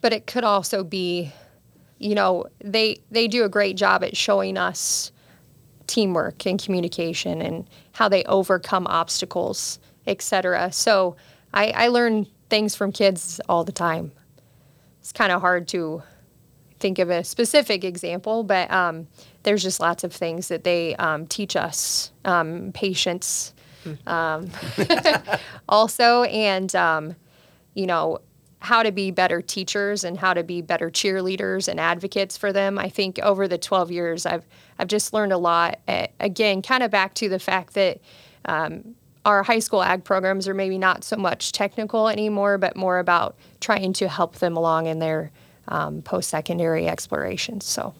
but 0.00 0.12
it 0.12 0.26
could 0.26 0.44
also 0.44 0.84
be 0.84 1.32
you 1.98 2.14
know, 2.14 2.46
they 2.62 2.98
they 3.10 3.28
do 3.28 3.44
a 3.44 3.48
great 3.48 3.76
job 3.76 4.02
at 4.04 4.16
showing 4.16 4.56
us 4.56 5.12
teamwork 5.86 6.46
and 6.46 6.62
communication 6.62 7.42
and 7.42 7.68
how 7.92 8.08
they 8.08 8.24
overcome 8.24 8.86
obstacles, 8.86 9.78
etc. 10.06 10.72
So 10.72 11.16
I, 11.52 11.70
I 11.70 11.88
learn 11.88 12.26
things 12.50 12.74
from 12.74 12.92
kids 12.92 13.40
all 13.48 13.64
the 13.64 13.72
time. 13.72 14.12
It's 15.00 15.12
kind 15.12 15.32
of 15.32 15.40
hard 15.40 15.68
to 15.68 16.02
think 16.80 16.98
of 16.98 17.10
a 17.10 17.24
specific 17.24 17.84
example, 17.84 18.42
but 18.42 18.70
um, 18.70 19.06
there's 19.42 19.62
just 19.62 19.80
lots 19.80 20.04
of 20.04 20.12
things 20.12 20.48
that 20.48 20.64
they 20.64 20.96
um, 20.96 21.26
teach 21.26 21.56
us. 21.56 22.10
Um, 22.24 22.72
patience, 22.72 23.54
hmm. 23.84 24.08
um, 24.08 24.50
also, 25.68 26.24
and 26.24 26.74
um, 26.74 27.16
you 27.74 27.86
know, 27.86 28.20
how 28.64 28.82
to 28.82 28.90
be 28.90 29.10
better 29.10 29.42
teachers 29.42 30.04
and 30.04 30.18
how 30.18 30.32
to 30.32 30.42
be 30.42 30.62
better 30.62 30.90
cheerleaders 30.90 31.68
and 31.68 31.78
advocates 31.78 32.36
for 32.36 32.52
them. 32.52 32.78
I 32.78 32.88
think 32.88 33.18
over 33.18 33.46
the 33.46 33.58
12 33.58 33.90
years, 33.90 34.26
I've 34.26 34.46
I've 34.78 34.88
just 34.88 35.12
learned 35.12 35.32
a 35.32 35.38
lot. 35.38 35.78
Again, 36.18 36.62
kind 36.62 36.82
of 36.82 36.90
back 36.90 37.14
to 37.14 37.28
the 37.28 37.38
fact 37.38 37.74
that 37.74 38.00
um, 38.46 38.94
our 39.24 39.42
high 39.42 39.58
school 39.58 39.82
ag 39.82 40.02
programs 40.02 40.48
are 40.48 40.54
maybe 40.54 40.78
not 40.78 41.04
so 41.04 41.16
much 41.16 41.52
technical 41.52 42.08
anymore, 42.08 42.58
but 42.58 42.74
more 42.74 42.98
about 42.98 43.36
trying 43.60 43.92
to 43.94 44.08
help 44.08 44.36
them 44.36 44.56
along 44.56 44.86
in 44.86 44.98
their 44.98 45.30
um, 45.68 46.02
post 46.02 46.30
secondary 46.30 46.88
explorations. 46.88 47.64
So. 47.66 47.94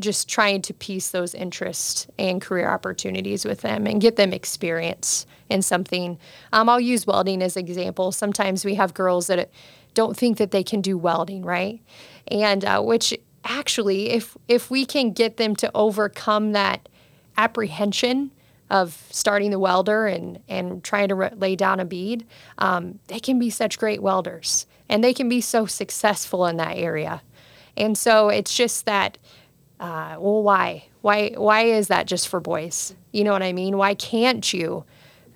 Just 0.00 0.28
trying 0.28 0.62
to 0.62 0.74
piece 0.74 1.10
those 1.10 1.34
interests 1.34 2.06
and 2.18 2.40
career 2.40 2.70
opportunities 2.70 3.44
with 3.44 3.62
them 3.62 3.86
and 3.86 4.00
get 4.00 4.16
them 4.16 4.32
experience 4.32 5.26
in 5.50 5.62
something. 5.62 6.18
Um, 6.52 6.68
I'll 6.68 6.80
use 6.80 7.06
welding 7.06 7.42
as 7.42 7.56
an 7.56 7.66
example. 7.66 8.12
Sometimes 8.12 8.64
we 8.64 8.74
have 8.76 8.94
girls 8.94 9.26
that 9.26 9.50
don't 9.94 10.16
think 10.16 10.38
that 10.38 10.50
they 10.50 10.62
can 10.62 10.80
do 10.80 10.96
welding, 10.96 11.42
right? 11.42 11.80
And 12.28 12.64
uh, 12.64 12.80
which 12.80 13.12
actually, 13.44 14.10
if 14.10 14.36
if 14.46 14.70
we 14.70 14.84
can 14.86 15.12
get 15.12 15.36
them 15.36 15.56
to 15.56 15.70
overcome 15.74 16.52
that 16.52 16.88
apprehension 17.36 18.30
of 18.70 19.06
starting 19.10 19.50
the 19.50 19.58
welder 19.58 20.06
and 20.06 20.38
and 20.48 20.84
trying 20.84 21.08
to 21.08 21.14
re- 21.14 21.30
lay 21.34 21.56
down 21.56 21.80
a 21.80 21.84
bead, 21.84 22.26
um, 22.58 22.98
they 23.08 23.18
can 23.18 23.38
be 23.38 23.50
such 23.50 23.78
great 23.78 24.02
welders, 24.02 24.66
and 24.88 25.02
they 25.02 25.14
can 25.14 25.28
be 25.28 25.40
so 25.40 25.66
successful 25.66 26.46
in 26.46 26.56
that 26.58 26.76
area. 26.76 27.22
And 27.76 27.98
so 27.98 28.28
it's 28.28 28.54
just 28.54 28.86
that. 28.86 29.18
Uh, 29.80 30.16
well, 30.18 30.42
why? 30.42 30.84
Why? 31.02 31.30
Why 31.36 31.62
is 31.62 31.88
that 31.88 32.06
just 32.06 32.28
for 32.28 32.40
boys? 32.40 32.94
You 33.12 33.24
know 33.24 33.32
what 33.32 33.42
I 33.42 33.52
mean? 33.52 33.76
Why 33.76 33.94
can't 33.94 34.52
you 34.52 34.84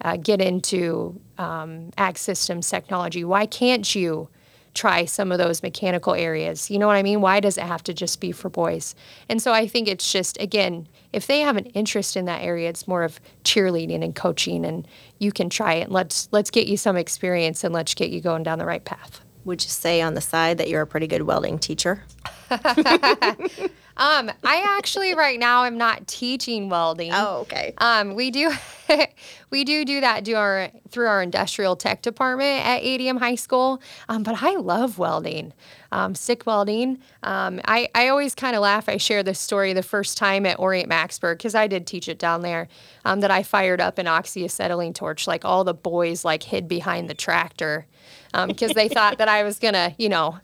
uh, 0.01 0.17
get 0.17 0.41
into 0.41 1.21
um, 1.39 1.91
ag 1.97 2.19
systems 2.19 2.69
technology? 2.69 3.25
Why 3.25 3.47
can't 3.47 3.95
you 3.95 4.29
try 4.75 5.05
some 5.05 5.31
of 5.31 5.39
those 5.39 5.63
mechanical 5.63 6.15
areas? 6.15 6.71
You 6.71 6.79
know 6.79 6.87
what 6.87 6.97
I 6.97 7.03
mean? 7.03 7.21
Why 7.21 7.41
does 7.41 7.59
it 7.59 7.65
have 7.65 7.85
to 7.85 7.95
just 7.95 8.21
be 8.21 8.33
for 8.33 8.49
boys? 8.49 8.95
And 9.29 9.41
so 9.41 9.53
I 9.53 9.67
think 9.67 9.87
it's 9.87 10.11
just 10.11 10.41
again, 10.41 10.89
if 11.13 11.27
they 11.27 11.41
have 11.41 11.57
an 11.57 11.67
interest 11.67 12.17
in 12.17 12.25
that 12.25 12.43
area, 12.43 12.69
it's 12.69 12.89
more 12.89 13.05
of 13.05 13.21
cheerleading 13.45 14.03
and 14.03 14.15
coaching, 14.15 14.65
and 14.65 14.89
you 15.19 15.31
can 15.31 15.51
try 15.51 15.75
it. 15.75 15.91
Let's 15.91 16.29
let's 16.33 16.51
get 16.51 16.67
you 16.67 16.77
some 16.77 16.97
experience 16.97 17.63
and 17.63 17.73
let's 17.73 17.95
get 17.95 18.11
you 18.11 18.21
going 18.21 18.43
down 18.43 18.59
the 18.59 18.67
right 18.67 18.85
path. 18.85 19.21
Would 19.45 19.63
you 19.63 19.71
say 19.71 20.01
on 20.01 20.15
the 20.15 20.21
side 20.21 20.59
that 20.59 20.69
you're 20.69 20.83
a 20.83 20.87
pretty 20.87 21.07
good 21.07 21.23
welding 21.23 21.59
teacher? 21.59 22.05
Um, 24.03 24.33
I 24.43 24.77
actually 24.79 25.15
right 25.17 25.39
now 25.39 25.65
am 25.65 25.79
not 25.79 26.09
teaching 26.09 26.69
welding. 26.69 27.13
Oh, 27.15 27.43
okay. 27.43 27.73
Um, 27.79 28.15
we 28.15 28.33
do 28.33 28.53
we 29.51 29.63
do 29.63 29.85
do 29.85 30.01
that 30.01 30.25
do 30.25 30.35
our 30.35 30.71
through 30.91 31.07
our 31.07 31.23
industrial 31.23 31.77
tech 31.77 32.03
department 32.03 32.67
at 32.67 32.83
ADM 32.83 33.21
High 33.21 33.37
School. 33.37 33.81
Um, 34.09 34.25
but 34.25 34.43
I 34.43 34.57
love 34.57 34.99
welding, 34.99 35.53
um, 35.93 36.17
stick 36.17 36.45
welding. 36.47 36.99
Um, 37.23 37.61
I 37.65 37.89
I 37.95 38.09
always 38.09 38.35
kind 38.35 38.57
of 38.57 38.63
laugh. 38.63 38.89
I 38.89 38.97
share 38.97 39.23
this 39.23 39.39
story 39.39 39.73
the 39.73 39.85
first 39.85 40.19
time 40.19 40.47
at 40.47 40.59
Orient 40.59 40.91
Macksburg 40.91 41.39
because 41.39 41.55
I 41.55 41.69
did 41.69 41.87
teach 41.87 42.09
it 42.09 42.19
down 42.19 42.43
there. 42.43 42.67
Um, 43.05 43.21
that 43.21 43.31
I 43.31 43.45
fired 43.45 43.81
up 43.81 43.99
an 43.99 44.07
oxyacetylene 44.07 44.95
torch. 44.95 45.29
Like 45.29 45.45
all 45.45 45.63
the 45.63 45.75
boys 45.75 46.25
like 46.25 46.43
hid 46.43 46.67
behind 46.67 47.09
the 47.09 47.15
tractor 47.15 47.87
because 48.33 48.71
um, 48.71 48.75
they 48.75 48.89
thought 48.89 49.19
that 49.19 49.29
I 49.29 49.45
was 49.45 49.61
gonna 49.61 49.95
you 49.97 50.09
know 50.09 50.41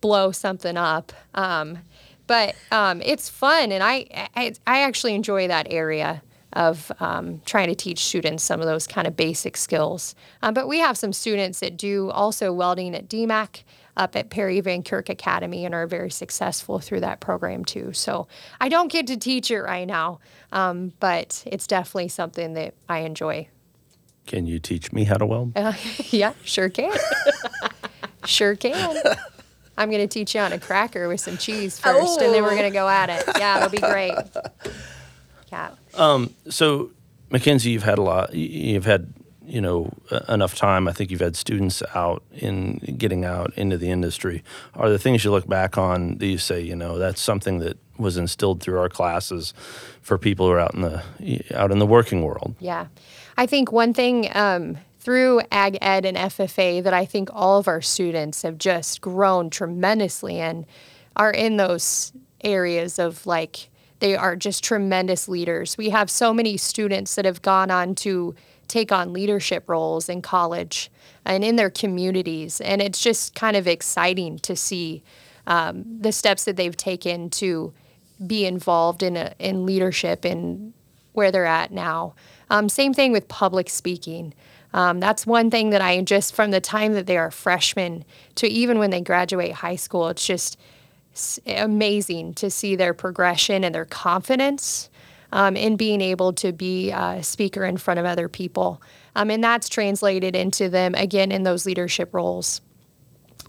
blow 0.00 0.30
something 0.30 0.76
up. 0.76 1.12
Um, 1.34 1.78
but 2.26 2.54
um, 2.70 3.02
it's 3.02 3.28
fun, 3.28 3.72
and 3.72 3.82
I, 3.82 4.06
I, 4.34 4.54
I 4.66 4.80
actually 4.82 5.14
enjoy 5.14 5.48
that 5.48 5.66
area 5.70 6.22
of 6.54 6.92
um, 7.00 7.40
trying 7.44 7.68
to 7.68 7.74
teach 7.74 7.98
students 7.98 8.42
some 8.42 8.60
of 8.60 8.66
those 8.66 8.86
kind 8.86 9.06
of 9.06 9.16
basic 9.16 9.56
skills. 9.56 10.14
Um, 10.42 10.54
but 10.54 10.68
we 10.68 10.78
have 10.78 10.96
some 10.96 11.12
students 11.12 11.60
that 11.60 11.76
do 11.76 12.10
also 12.10 12.52
welding 12.52 12.94
at 12.94 13.08
DMACC 13.08 13.64
up 13.96 14.16
at 14.16 14.30
Perry 14.30 14.60
Van 14.60 14.82
Kirk 14.82 15.08
Academy 15.08 15.64
and 15.64 15.74
are 15.74 15.86
very 15.86 16.10
successful 16.10 16.78
through 16.78 17.00
that 17.00 17.20
program 17.20 17.64
too. 17.64 17.92
So 17.92 18.26
I 18.60 18.68
don't 18.68 18.90
get 18.90 19.06
to 19.08 19.16
teach 19.16 19.50
it 19.50 19.60
right 19.60 19.86
now, 19.86 20.20
um, 20.52 20.92
but 21.00 21.42
it's 21.46 21.66
definitely 21.66 22.08
something 22.08 22.54
that 22.54 22.74
I 22.88 23.00
enjoy. 23.00 23.48
Can 24.26 24.46
you 24.46 24.58
teach 24.58 24.92
me 24.92 25.04
how 25.04 25.16
to 25.16 25.26
weld? 25.26 25.52
Uh, 25.56 25.74
yeah, 26.10 26.32
sure 26.44 26.68
can. 26.68 26.96
sure 28.24 28.56
can. 28.56 28.96
I'm 29.76 29.90
going 29.90 30.06
to 30.06 30.12
teach 30.12 30.34
you 30.34 30.40
on 30.40 30.52
a 30.52 30.58
cracker 30.58 31.08
with 31.08 31.20
some 31.20 31.36
cheese 31.36 31.78
first, 31.78 32.20
oh. 32.20 32.24
and 32.24 32.34
then 32.34 32.42
we're 32.42 32.50
going 32.50 32.62
to 32.62 32.70
go 32.70 32.88
at 32.88 33.10
it. 33.10 33.24
Yeah, 33.38 33.58
it'll 33.58 33.70
be 33.70 33.78
great. 33.78 34.14
Yeah. 35.52 35.70
Um, 35.94 36.34
so, 36.48 36.90
McKenzie, 37.30 37.66
you've 37.66 37.84
had 37.84 37.98
a 37.98 38.02
lot. 38.02 38.34
You've 38.34 38.86
had 38.86 39.12
you 39.46 39.60
know 39.60 39.92
enough 40.28 40.54
time. 40.54 40.88
I 40.88 40.92
think 40.92 41.10
you've 41.10 41.20
had 41.20 41.36
students 41.36 41.82
out 41.94 42.22
in 42.32 42.78
getting 42.98 43.24
out 43.24 43.52
into 43.56 43.76
the 43.76 43.90
industry. 43.90 44.42
Are 44.74 44.88
there 44.88 44.98
things 44.98 45.24
you 45.24 45.30
look 45.30 45.46
back 45.46 45.78
on 45.78 46.18
that 46.18 46.26
you 46.26 46.38
say, 46.38 46.60
you 46.60 46.74
know, 46.74 46.98
that's 46.98 47.20
something 47.20 47.58
that 47.60 47.78
was 47.98 48.16
instilled 48.16 48.60
through 48.60 48.78
our 48.80 48.88
classes 48.88 49.54
for 50.02 50.18
people 50.18 50.46
who 50.46 50.52
are 50.52 50.60
out 50.60 50.74
in 50.74 50.80
the 50.80 51.02
out 51.54 51.70
in 51.70 51.78
the 51.78 51.86
working 51.86 52.22
world? 52.22 52.56
Yeah, 52.58 52.86
I 53.36 53.46
think 53.46 53.70
one 53.70 53.94
thing. 53.94 54.34
Um, 54.34 54.78
through 55.04 55.42
Ag 55.52 55.76
Ed 55.82 56.06
and 56.06 56.16
FFA 56.16 56.82
that 56.82 56.94
I 56.94 57.04
think 57.04 57.28
all 57.30 57.58
of 57.58 57.68
our 57.68 57.82
students 57.82 58.40
have 58.40 58.56
just 58.56 59.02
grown 59.02 59.50
tremendously 59.50 60.40
and 60.40 60.64
are 61.14 61.30
in 61.30 61.58
those 61.58 62.12
areas 62.42 62.98
of 62.98 63.26
like 63.26 63.68
they 64.00 64.16
are 64.16 64.34
just 64.34 64.64
tremendous 64.64 65.28
leaders. 65.28 65.76
We 65.76 65.90
have 65.90 66.10
so 66.10 66.32
many 66.32 66.56
students 66.56 67.14
that 67.14 67.26
have 67.26 67.42
gone 67.42 67.70
on 67.70 67.94
to 67.96 68.34
take 68.66 68.90
on 68.90 69.12
leadership 69.12 69.68
roles 69.68 70.08
in 70.08 70.22
college 70.22 70.90
and 71.26 71.44
in 71.44 71.56
their 71.56 71.70
communities. 71.70 72.62
And 72.62 72.80
it's 72.80 73.00
just 73.00 73.34
kind 73.34 73.56
of 73.56 73.68
exciting 73.68 74.38
to 74.40 74.56
see 74.56 75.02
um, 75.46 75.84
the 76.00 76.12
steps 76.12 76.44
that 76.44 76.56
they've 76.56 76.76
taken 76.76 77.28
to 77.30 77.74
be 78.26 78.46
involved 78.46 79.02
in, 79.02 79.18
a, 79.18 79.34
in 79.38 79.66
leadership 79.66 80.24
and 80.24 80.72
where 81.12 81.30
they're 81.30 81.44
at 81.44 81.72
now. 81.72 82.14
Um, 82.50 82.68
same 82.68 82.94
thing 82.94 83.12
with 83.12 83.28
public 83.28 83.68
speaking. 83.68 84.34
Um, 84.74 84.98
that's 84.98 85.24
one 85.26 85.50
thing 85.50 85.70
that 85.70 85.80
I 85.80 86.02
just 86.02 86.34
from 86.34 86.50
the 86.50 86.60
time 86.60 86.92
that 86.94 87.06
they 87.06 87.16
are 87.16 87.30
freshmen 87.30 88.04
to 88.34 88.48
even 88.48 88.78
when 88.78 88.90
they 88.90 89.00
graduate 89.00 89.52
high 89.52 89.76
school, 89.76 90.08
it's 90.08 90.26
just 90.26 90.58
amazing 91.46 92.34
to 92.34 92.50
see 92.50 92.74
their 92.74 92.92
progression 92.92 93.62
and 93.62 93.72
their 93.72 93.84
confidence 93.84 94.90
um, 95.30 95.56
in 95.56 95.76
being 95.76 96.00
able 96.00 96.32
to 96.32 96.52
be 96.52 96.90
a 96.90 97.22
speaker 97.22 97.64
in 97.64 97.76
front 97.76 98.00
of 98.00 98.04
other 98.04 98.28
people. 98.28 98.82
Um, 99.14 99.30
and 99.30 99.42
that's 99.42 99.68
translated 99.68 100.34
into 100.34 100.68
them 100.68 100.96
again 100.96 101.30
in 101.30 101.44
those 101.44 101.66
leadership 101.66 102.12
roles 102.12 102.60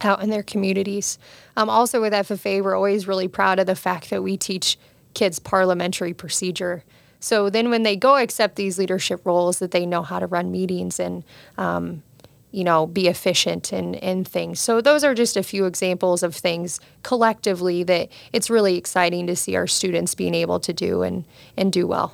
out 0.02 0.22
in 0.22 0.30
their 0.30 0.44
communities. 0.44 1.18
Um, 1.58 1.70
also, 1.70 2.02
with 2.02 2.14
FFA, 2.14 2.62
we're 2.62 2.76
always 2.76 3.08
really 3.08 3.28
proud 3.28 3.58
of 3.58 3.66
the 3.66 3.76
fact 3.76 4.12
that 4.12 4.22
we 4.22 4.38
teach 4.38 4.78
kids 5.16 5.40
parliamentary 5.40 6.14
procedure. 6.14 6.84
So 7.26 7.50
then 7.50 7.72
when 7.72 7.82
they 7.82 7.96
go 7.96 8.18
accept 8.18 8.56
these 8.56 8.78
leadership 8.78 9.20
roles, 9.26 9.58
that 9.58 9.72
they 9.72 9.84
know 9.84 10.04
how 10.04 10.20
to 10.20 10.28
run 10.28 10.52
meetings 10.52 11.00
and 11.00 11.24
um, 11.58 12.04
you 12.52 12.64
know, 12.64 12.86
be 12.86 13.08
efficient 13.08 13.74
in, 13.74 13.96
in 13.96 14.24
things. 14.24 14.60
So 14.60 14.80
those 14.80 15.04
are 15.04 15.16
just 15.16 15.36
a 15.36 15.42
few 15.42 15.66
examples 15.66 16.22
of 16.22 16.36
things 16.36 16.80
collectively 17.02 17.82
that 17.84 18.10
it's 18.32 18.48
really 18.52 18.78
exciting 18.78 19.26
to 19.26 19.36
see 19.36 19.56
our 19.56 19.66
students 19.66 20.14
being 20.14 20.36
able 20.36 20.60
to 20.60 20.72
do 20.72 21.02
and, 21.02 21.26
and 21.58 21.74
do 21.74 21.88
well. 21.88 22.14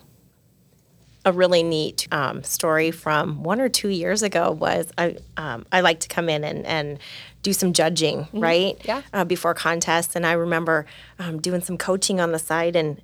A 1.26 1.34
really 1.34 1.62
neat 1.62 2.08
um, 2.14 2.42
story 2.42 2.90
from 2.90 3.44
one 3.44 3.60
or 3.60 3.68
two 3.68 3.90
years 3.90 4.24
ago 4.24 4.50
was 4.50 4.94
I, 4.98 5.18
um, 5.36 5.66
I 5.74 5.82
like 5.82 6.00
to 6.00 6.08
come 6.08 6.30
in 6.30 6.46
and, 6.46 6.66
and 6.66 7.00
do 7.44 7.52
some 7.52 7.74
judging, 7.74 8.22
mm-hmm. 8.22 8.40
right? 8.40 8.82
Yeah. 8.86 9.02
Uh, 9.12 9.26
before 9.26 9.54
contests. 9.54 10.16
And 10.16 10.26
I 10.26 10.32
remember 10.32 10.86
um, 11.20 11.42
doing 11.42 11.62
some 11.62 11.78
coaching 11.78 12.22
on 12.22 12.32
the 12.32 12.40
side 12.40 12.78
and 12.78 13.02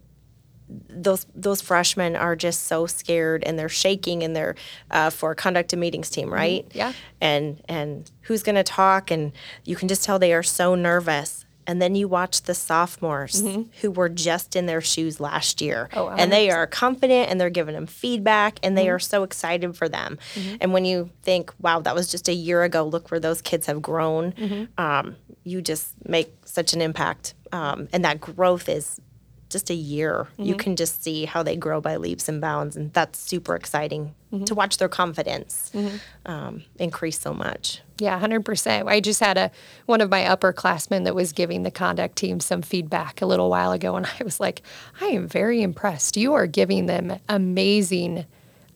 those 0.70 1.26
those 1.34 1.62
freshmen 1.62 2.16
are 2.16 2.36
just 2.36 2.64
so 2.64 2.86
scared 2.86 3.44
and 3.44 3.58
they're 3.58 3.70
shaking 3.70 4.24
and 4.24 4.36
they're 4.36 4.56
uh, 4.92 5.10
for 5.10 5.34
conduct 5.36 5.74
of 5.74 5.80
meetings 5.80 6.10
team, 6.10 6.26
mm-hmm. 6.26 6.34
right? 6.34 6.72
Yeah. 6.74 6.94
And 7.22 7.62
and 7.70 8.10
who's 8.22 8.44
going 8.44 8.56
to 8.56 8.64
talk 8.64 9.12
and 9.12 9.32
you 9.64 9.76
can 9.76 9.88
just 9.88 10.04
tell 10.04 10.20
they 10.20 10.34
are 10.34 10.44
so 10.44 10.76
nervous. 10.76 11.46
And 11.70 11.82
then 11.82 11.96
you 11.96 12.08
watch 12.08 12.44
the 12.44 12.54
sophomores 12.54 13.44
mm-hmm. 13.44 13.64
who 13.82 13.92
were 13.92 14.08
just 14.08 14.56
in 14.56 14.68
their 14.68 14.80
shoes 14.80 15.20
last 15.20 15.60
year, 15.60 15.90
oh, 15.92 16.08
and 16.08 16.32
they 16.32 16.50
are 16.50 16.66
confident 16.66 17.30
and 17.30 17.42
they're 17.42 17.50
giving 17.50 17.76
them 17.76 17.88
feedback 17.88 18.58
and 18.64 18.78
they 18.78 18.86
mm-hmm. 18.86 18.94
are 18.94 19.00
so 19.00 19.24
excited 19.24 19.76
for 19.76 19.90
them. 19.90 20.18
Mm-hmm. 20.36 20.56
And 20.62 20.72
when 20.72 20.86
you 20.86 21.10
think, 21.24 21.54
"Wow, 21.60 21.82
that 21.82 21.94
was 21.94 22.08
just 22.08 22.30
a 22.30 22.34
year 22.34 22.64
ago. 22.64 22.86
Look 22.86 23.12
where 23.12 23.20
those 23.20 23.42
kids 23.42 23.66
have 23.66 23.82
grown," 23.82 24.32
mm-hmm. 24.32 24.82
um, 24.82 25.18
you 25.44 25.62
just 25.62 25.94
make 26.08 26.34
such 26.46 26.72
an 26.72 26.82
impact, 26.82 27.34
um, 27.52 27.90
and 27.92 28.06
that 28.06 28.22
growth 28.22 28.70
is 28.70 29.02
just 29.50 29.70
a 29.70 29.74
year, 29.74 30.28
mm-hmm. 30.34 30.44
you 30.44 30.56
can 30.56 30.76
just 30.76 31.04
see 31.04 31.26
how 31.26 31.44
they 31.44 31.56
grow 31.56 31.80
by 31.80 31.96
leaps 31.98 32.28
and 32.28 32.42
bounds, 32.42 32.76
and 32.76 32.92
that's 32.94 33.18
super 33.20 33.56
exciting 33.56 34.14
mm-hmm. 34.32 34.44
to 34.46 34.56
watch 34.56 34.78
their 34.78 34.90
confidence 34.90 35.72
mm-hmm. 35.74 35.98
um, 36.26 36.64
increase 36.80 37.20
so 37.20 37.34
much. 37.34 37.82
Yeah, 38.00 38.20
hundred 38.20 38.46
percent. 38.46 38.88
I 38.88 39.00
just 39.00 39.20
had 39.20 39.38
a 39.38 39.52
one 39.86 40.02
of 40.02 40.10
my 40.10 40.22
upperclassmen 40.22 41.06
that 41.06 41.16
was 41.16 41.32
giving 41.32 41.64
the 41.64 41.72
conduct 41.72 42.18
team 42.18 42.40
some 42.40 42.62
feedback 42.62 43.22
a 43.22 43.26
little 43.26 43.50
while 43.50 43.72
ago, 43.72 43.96
and 43.96 44.06
I 44.06 44.24
was 44.24 44.40
like, 44.40 44.62
I 45.02 45.06
am 45.08 45.28
very 45.28 45.62
impressed. 45.62 46.18
You 46.18 46.34
are 46.34 46.48
giving 46.48 46.86
them 46.86 47.20
amazing, 47.30 48.26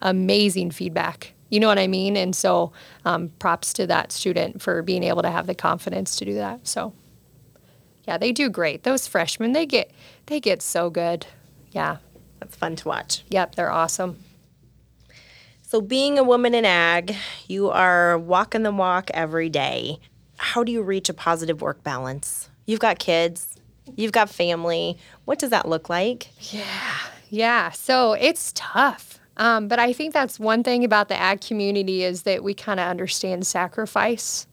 amazing 0.02 0.72
feedback. 0.72 1.34
You 1.50 1.60
know 1.60 1.68
what 1.68 1.80
I 1.80 1.88
mean? 1.88 2.16
And 2.16 2.34
so, 2.34 2.72
um, 3.04 3.30
props 3.40 3.74
to 3.74 3.88
that 3.88 4.14
student 4.14 4.62
for 4.62 4.82
being 4.82 5.04
able 5.04 5.22
to 5.22 5.30
have 5.30 5.48
the 5.48 5.56
confidence 5.56 6.16
to 6.16 6.26
do 6.26 6.36
that. 6.36 6.66
So 6.66 6.94
yeah, 8.04 8.18
they 8.18 8.32
do 8.32 8.50
great. 8.50 8.84
Those 8.84 9.08
freshmen, 9.08 9.52
they 9.54 9.66
get 9.66 9.92
they 10.28 10.40
get 10.40 10.62
so 10.62 10.90
good. 10.90 11.26
Yeah. 11.72 11.98
That's 12.40 12.56
fun 12.56 12.76
to 12.78 12.88
watch. 12.88 13.24
Yep, 13.30 13.56
they're 13.56 13.72
awesome. 13.72 14.18
So 15.62 15.80
being 15.80 16.18
a 16.18 16.24
woman 16.24 16.54
in 16.54 16.66
ag, 16.66 17.16
you 17.48 17.70
are 17.70 18.18
walking 18.18 18.64
the 18.64 18.72
walk 18.72 19.10
every 19.14 19.48
day. 19.48 20.00
How 20.38 20.64
do 20.64 20.72
you 20.72 20.82
reach 20.82 21.08
a 21.08 21.14
positive 21.14 21.62
work 21.62 21.84
balance? 21.84 22.50
You've 22.66 22.80
got 22.80 23.00
kids, 23.00 23.56
You've 23.96 24.12
got 24.12 24.30
family. 24.30 24.98
What 25.26 25.40
does 25.40 25.50
that 25.50 25.68
look 25.68 25.90
like? 25.90 26.30
Yeah, 26.54 26.98
Yeah. 27.30 27.72
so 27.72 28.14
it's 28.14 28.52
tough. 28.56 29.20
Um, 29.38 29.68
but 29.68 29.80
I 29.80 29.92
think 29.94 30.14
that's 30.14 30.40
one 30.40 30.64
thing 30.64 30.84
about 30.84 31.08
the 31.10 31.20
ag 31.20 31.42
community 31.42 32.04
is 32.04 32.24
that 32.24 32.44
we 32.44 32.54
kind 32.54 32.80
of 32.80 32.88
understand 32.88 33.48
sacrifice 33.48 34.46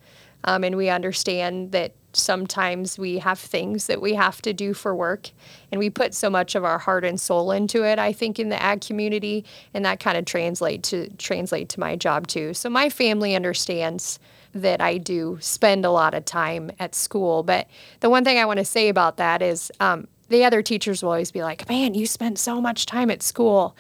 um, 0.44 0.64
and 0.64 0.76
we 0.76 0.88
understand 0.88 1.72
that 1.72 1.92
sometimes 2.18 2.98
we 2.98 3.18
have 3.18 3.38
things 3.38 3.86
that 3.86 4.00
we 4.00 4.14
have 4.14 4.42
to 4.42 4.52
do 4.52 4.74
for 4.74 4.94
work 4.94 5.30
and 5.70 5.78
we 5.78 5.90
put 5.90 6.14
so 6.14 6.28
much 6.28 6.54
of 6.54 6.64
our 6.64 6.78
heart 6.78 7.04
and 7.04 7.20
soul 7.20 7.50
into 7.52 7.84
it 7.84 7.98
i 7.98 8.12
think 8.12 8.38
in 8.38 8.48
the 8.48 8.62
ag 8.62 8.80
community 8.80 9.44
and 9.74 9.84
that 9.84 10.00
kind 10.00 10.16
of 10.18 10.24
translate 10.24 10.82
to 10.82 11.08
translate 11.16 11.68
to 11.68 11.80
my 11.80 11.96
job 11.96 12.26
too. 12.26 12.54
So 12.54 12.68
my 12.68 12.88
family 12.88 13.34
understands 13.34 14.18
that 14.54 14.80
i 14.80 14.96
do 14.96 15.38
spend 15.40 15.84
a 15.84 15.90
lot 15.90 16.14
of 16.14 16.24
time 16.24 16.70
at 16.78 16.94
school 16.94 17.42
but 17.42 17.68
the 18.00 18.08
one 18.08 18.24
thing 18.24 18.38
i 18.38 18.44
want 18.44 18.58
to 18.58 18.64
say 18.64 18.88
about 18.88 19.18
that 19.18 19.42
is 19.42 19.70
um, 19.80 20.08
the 20.30 20.44
other 20.44 20.62
teachers 20.62 21.02
will 21.02 21.10
always 21.10 21.30
be 21.30 21.42
like 21.42 21.68
man 21.68 21.94
you 21.94 22.06
spend 22.06 22.38
so 22.38 22.60
much 22.60 22.86
time 22.86 23.10
at 23.10 23.22
school. 23.22 23.76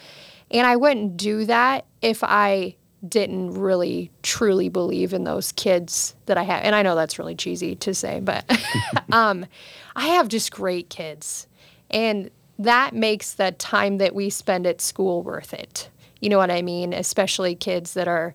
And 0.50 0.66
i 0.66 0.76
wouldn't 0.76 1.16
do 1.16 1.44
that 1.46 1.84
if 2.00 2.22
i 2.22 2.74
didn't 3.06 3.54
really 3.54 4.10
truly 4.22 4.68
believe 4.68 5.12
in 5.12 5.24
those 5.24 5.52
kids 5.52 6.14
that 6.26 6.36
I 6.36 6.42
have. 6.42 6.64
And 6.64 6.74
I 6.74 6.82
know 6.82 6.94
that's 6.96 7.18
really 7.18 7.36
cheesy 7.36 7.76
to 7.76 7.94
say, 7.94 8.20
but 8.20 8.44
um, 9.12 9.46
I 9.94 10.08
have 10.08 10.28
just 10.28 10.50
great 10.50 10.90
kids. 10.90 11.46
And 11.90 12.30
that 12.58 12.94
makes 12.94 13.34
the 13.34 13.52
time 13.52 13.98
that 13.98 14.14
we 14.14 14.30
spend 14.30 14.66
at 14.66 14.80
school 14.80 15.22
worth 15.22 15.54
it. 15.54 15.90
You 16.20 16.28
know 16.28 16.38
what 16.38 16.50
I 16.50 16.62
mean? 16.62 16.92
Especially 16.92 17.54
kids 17.54 17.94
that 17.94 18.08
are 18.08 18.34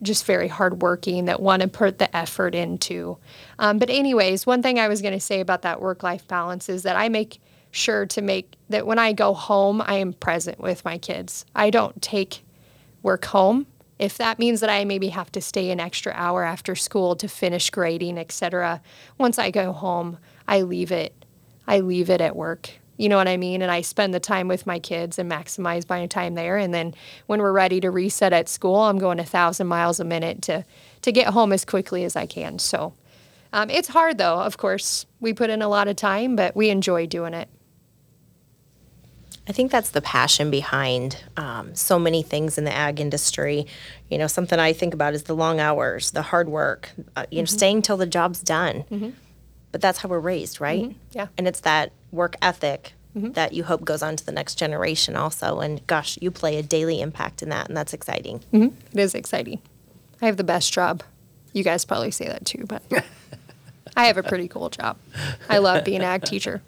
just 0.00 0.24
very 0.24 0.48
hardworking, 0.48 1.26
that 1.26 1.40
want 1.40 1.62
to 1.62 1.68
put 1.68 1.98
the 1.98 2.14
effort 2.16 2.54
into. 2.54 3.18
Um, 3.58 3.78
but, 3.78 3.88
anyways, 3.88 4.46
one 4.46 4.62
thing 4.62 4.80
I 4.80 4.88
was 4.88 5.00
going 5.00 5.14
to 5.14 5.20
say 5.20 5.40
about 5.40 5.62
that 5.62 5.80
work 5.80 6.02
life 6.02 6.26
balance 6.26 6.68
is 6.68 6.82
that 6.82 6.96
I 6.96 7.08
make 7.08 7.40
sure 7.70 8.06
to 8.06 8.22
make 8.22 8.56
that 8.68 8.86
when 8.86 8.98
I 8.98 9.12
go 9.12 9.32
home, 9.32 9.80
I 9.84 9.96
am 9.96 10.12
present 10.12 10.58
with 10.58 10.84
my 10.84 10.98
kids. 10.98 11.44
I 11.54 11.70
don't 11.70 12.00
take 12.02 12.42
work 13.02 13.26
home 13.26 13.66
if 14.02 14.18
that 14.18 14.40
means 14.40 14.58
that 14.58 14.68
I 14.68 14.84
maybe 14.84 15.10
have 15.10 15.30
to 15.30 15.40
stay 15.40 15.70
an 15.70 15.78
extra 15.78 16.12
hour 16.16 16.42
after 16.42 16.74
school 16.74 17.14
to 17.14 17.28
finish 17.28 17.70
grading, 17.70 18.18
etc., 18.18 18.82
once 19.16 19.38
I 19.38 19.52
go 19.52 19.70
home, 19.70 20.18
I 20.48 20.62
leave 20.62 20.90
it. 20.90 21.24
I 21.68 21.78
leave 21.78 22.10
it 22.10 22.20
at 22.20 22.34
work. 22.34 22.70
You 22.96 23.08
know 23.08 23.16
what 23.16 23.28
I 23.28 23.36
mean? 23.36 23.62
And 23.62 23.70
I 23.70 23.80
spend 23.80 24.12
the 24.12 24.18
time 24.18 24.48
with 24.48 24.66
my 24.66 24.80
kids 24.80 25.20
and 25.20 25.30
maximize 25.30 25.88
my 25.88 26.04
time 26.06 26.34
there. 26.34 26.56
And 26.56 26.74
then 26.74 26.94
when 27.28 27.40
we're 27.40 27.52
ready 27.52 27.78
to 27.80 27.92
reset 27.92 28.32
at 28.32 28.48
school, 28.48 28.80
I'm 28.80 28.98
going 28.98 29.20
a 29.20 29.24
thousand 29.24 29.68
miles 29.68 30.00
a 30.00 30.04
minute 30.04 30.42
to 30.42 30.64
to 31.02 31.12
get 31.12 31.28
home 31.28 31.52
as 31.52 31.64
quickly 31.64 32.02
as 32.02 32.16
I 32.16 32.26
can. 32.26 32.58
So 32.58 32.94
um, 33.52 33.70
it's 33.70 33.88
hard 33.88 34.18
though. 34.18 34.40
Of 34.40 34.56
course, 34.56 35.06
we 35.20 35.32
put 35.32 35.48
in 35.48 35.62
a 35.62 35.68
lot 35.68 35.86
of 35.86 35.94
time, 35.94 36.34
but 36.34 36.56
we 36.56 36.70
enjoy 36.70 37.06
doing 37.06 37.34
it. 37.34 37.48
I 39.48 39.52
think 39.52 39.72
that's 39.72 39.90
the 39.90 40.00
passion 40.00 40.50
behind 40.50 41.24
um, 41.36 41.74
so 41.74 41.98
many 41.98 42.22
things 42.22 42.58
in 42.58 42.64
the 42.64 42.72
ag 42.72 43.00
industry. 43.00 43.66
You 44.08 44.18
know, 44.18 44.28
something 44.28 44.58
I 44.58 44.72
think 44.72 44.94
about 44.94 45.14
is 45.14 45.24
the 45.24 45.34
long 45.34 45.58
hours, 45.58 46.12
the 46.12 46.22
hard 46.22 46.48
work, 46.48 46.92
uh, 47.16 47.26
you 47.30 47.38
know, 47.38 47.44
mm-hmm. 47.44 47.56
staying 47.56 47.82
till 47.82 47.96
the 47.96 48.06
job's 48.06 48.40
done. 48.40 48.84
Mm-hmm. 48.90 49.10
But 49.72 49.80
that's 49.80 49.98
how 49.98 50.08
we're 50.08 50.20
raised, 50.20 50.60
right? 50.60 50.84
Mm-hmm. 50.84 50.98
Yeah. 51.12 51.26
And 51.36 51.48
it's 51.48 51.60
that 51.60 51.92
work 52.12 52.36
ethic 52.40 52.92
mm-hmm. 53.16 53.32
that 53.32 53.52
you 53.52 53.64
hope 53.64 53.84
goes 53.84 54.02
on 54.02 54.14
to 54.16 54.24
the 54.24 54.32
next 54.32 54.56
generation 54.56 55.16
also. 55.16 55.58
And 55.58 55.84
gosh, 55.88 56.18
you 56.20 56.30
play 56.30 56.58
a 56.58 56.62
daily 56.62 57.00
impact 57.00 57.42
in 57.42 57.48
that, 57.48 57.66
and 57.66 57.76
that's 57.76 57.92
exciting. 57.92 58.40
Mm-hmm. 58.52 58.76
It 58.92 59.00
is 59.00 59.14
exciting. 59.14 59.60
I 60.20 60.26
have 60.26 60.36
the 60.36 60.44
best 60.44 60.72
job. 60.72 61.02
You 61.52 61.64
guys 61.64 61.84
probably 61.84 62.12
say 62.12 62.28
that 62.28 62.46
too, 62.46 62.64
but 62.68 62.82
I 63.96 64.06
have 64.06 64.18
a 64.18 64.22
pretty 64.22 64.46
cool 64.46 64.70
job. 64.70 64.98
I 65.48 65.58
love 65.58 65.84
being 65.84 65.98
an 65.98 66.04
ag 66.04 66.22
teacher 66.22 66.62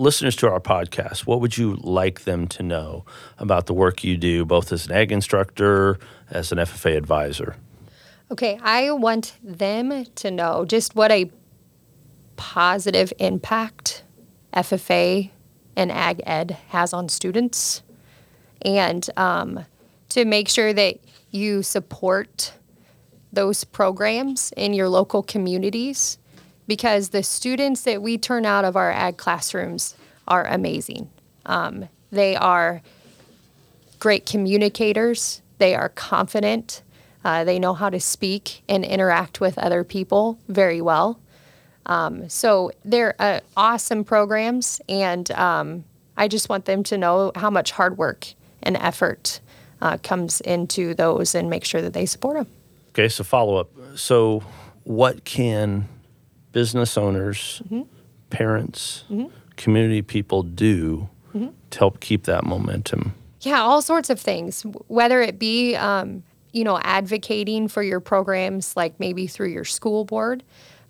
listeners 0.00 0.34
to 0.34 0.50
our 0.50 0.60
podcast, 0.60 1.26
what 1.26 1.40
would 1.40 1.58
you 1.58 1.76
like 1.76 2.22
them 2.22 2.48
to 2.48 2.62
know 2.62 3.04
about 3.38 3.66
the 3.66 3.74
work 3.74 4.02
you 4.02 4.16
do, 4.16 4.44
both 4.46 4.72
as 4.72 4.86
an 4.86 4.92
ag 4.92 5.12
instructor, 5.12 5.98
as 6.30 6.50
an 6.50 6.58
FFA 6.58 6.96
advisor? 6.96 7.54
Okay, 8.30 8.58
I 8.62 8.90
want 8.92 9.36
them 9.42 10.06
to 10.06 10.30
know 10.30 10.64
just 10.64 10.96
what 10.96 11.10
a 11.10 11.30
positive 12.36 13.12
impact 13.18 14.02
FFA 14.54 15.30
and 15.76 15.92
ag 15.92 16.22
ed 16.24 16.56
has 16.68 16.92
on 16.94 17.08
students, 17.08 17.82
and 18.62 19.08
um, 19.18 19.66
to 20.08 20.24
make 20.24 20.48
sure 20.48 20.72
that 20.72 20.96
you 21.30 21.62
support 21.62 22.54
those 23.32 23.64
programs 23.64 24.52
in 24.56 24.72
your 24.72 24.88
local 24.88 25.22
communities 25.22 26.18
because 26.70 27.08
the 27.08 27.24
students 27.24 27.82
that 27.82 28.00
we 28.00 28.16
turn 28.16 28.46
out 28.46 28.64
of 28.64 28.76
our 28.76 28.92
ag 28.92 29.16
classrooms 29.16 29.96
are 30.28 30.46
amazing. 30.46 31.10
Um, 31.44 31.88
they 32.12 32.36
are 32.36 32.80
great 33.98 34.24
communicators, 34.24 35.42
they 35.58 35.74
are 35.74 35.88
confident, 35.88 36.82
uh, 37.24 37.42
they 37.42 37.58
know 37.58 37.74
how 37.74 37.90
to 37.90 37.98
speak 37.98 38.62
and 38.68 38.84
interact 38.84 39.40
with 39.40 39.58
other 39.58 39.82
people 39.82 40.38
very 40.46 40.80
well. 40.80 41.18
Um, 41.86 42.28
so 42.28 42.70
they're 42.84 43.16
uh, 43.18 43.40
awesome 43.56 44.04
programs, 44.04 44.80
and 44.88 45.28
um, 45.32 45.82
I 46.16 46.28
just 46.28 46.48
want 46.48 46.66
them 46.66 46.84
to 46.84 46.96
know 46.96 47.32
how 47.34 47.50
much 47.50 47.72
hard 47.72 47.98
work 47.98 48.28
and 48.62 48.76
effort 48.76 49.40
uh, 49.82 49.98
comes 50.04 50.40
into 50.40 50.94
those 50.94 51.34
and 51.34 51.50
make 51.50 51.64
sure 51.64 51.82
that 51.82 51.94
they 51.94 52.06
support 52.06 52.36
them. 52.36 52.46
Okay, 52.90 53.08
so 53.08 53.24
follow 53.24 53.56
up. 53.56 53.70
So, 53.96 54.44
what 54.84 55.24
can 55.24 55.88
business 56.52 56.96
owners, 56.96 57.62
mm-hmm. 57.64 57.82
parents, 58.30 59.04
mm-hmm. 59.10 59.34
community 59.56 60.02
people 60.02 60.42
do 60.42 61.08
mm-hmm. 61.34 61.48
to 61.70 61.78
help 61.78 62.00
keep 62.00 62.24
that 62.24 62.44
momentum? 62.44 63.14
Yeah, 63.40 63.60
all 63.60 63.82
sorts 63.82 64.10
of 64.10 64.20
things. 64.20 64.62
Whether 64.88 65.22
it 65.22 65.38
be, 65.38 65.74
um, 65.76 66.22
you 66.52 66.64
know, 66.64 66.78
advocating 66.82 67.68
for 67.68 67.82
your 67.82 68.00
programs, 68.00 68.76
like 68.76 68.98
maybe 69.00 69.26
through 69.26 69.48
your 69.48 69.64
school 69.64 70.04
board 70.04 70.42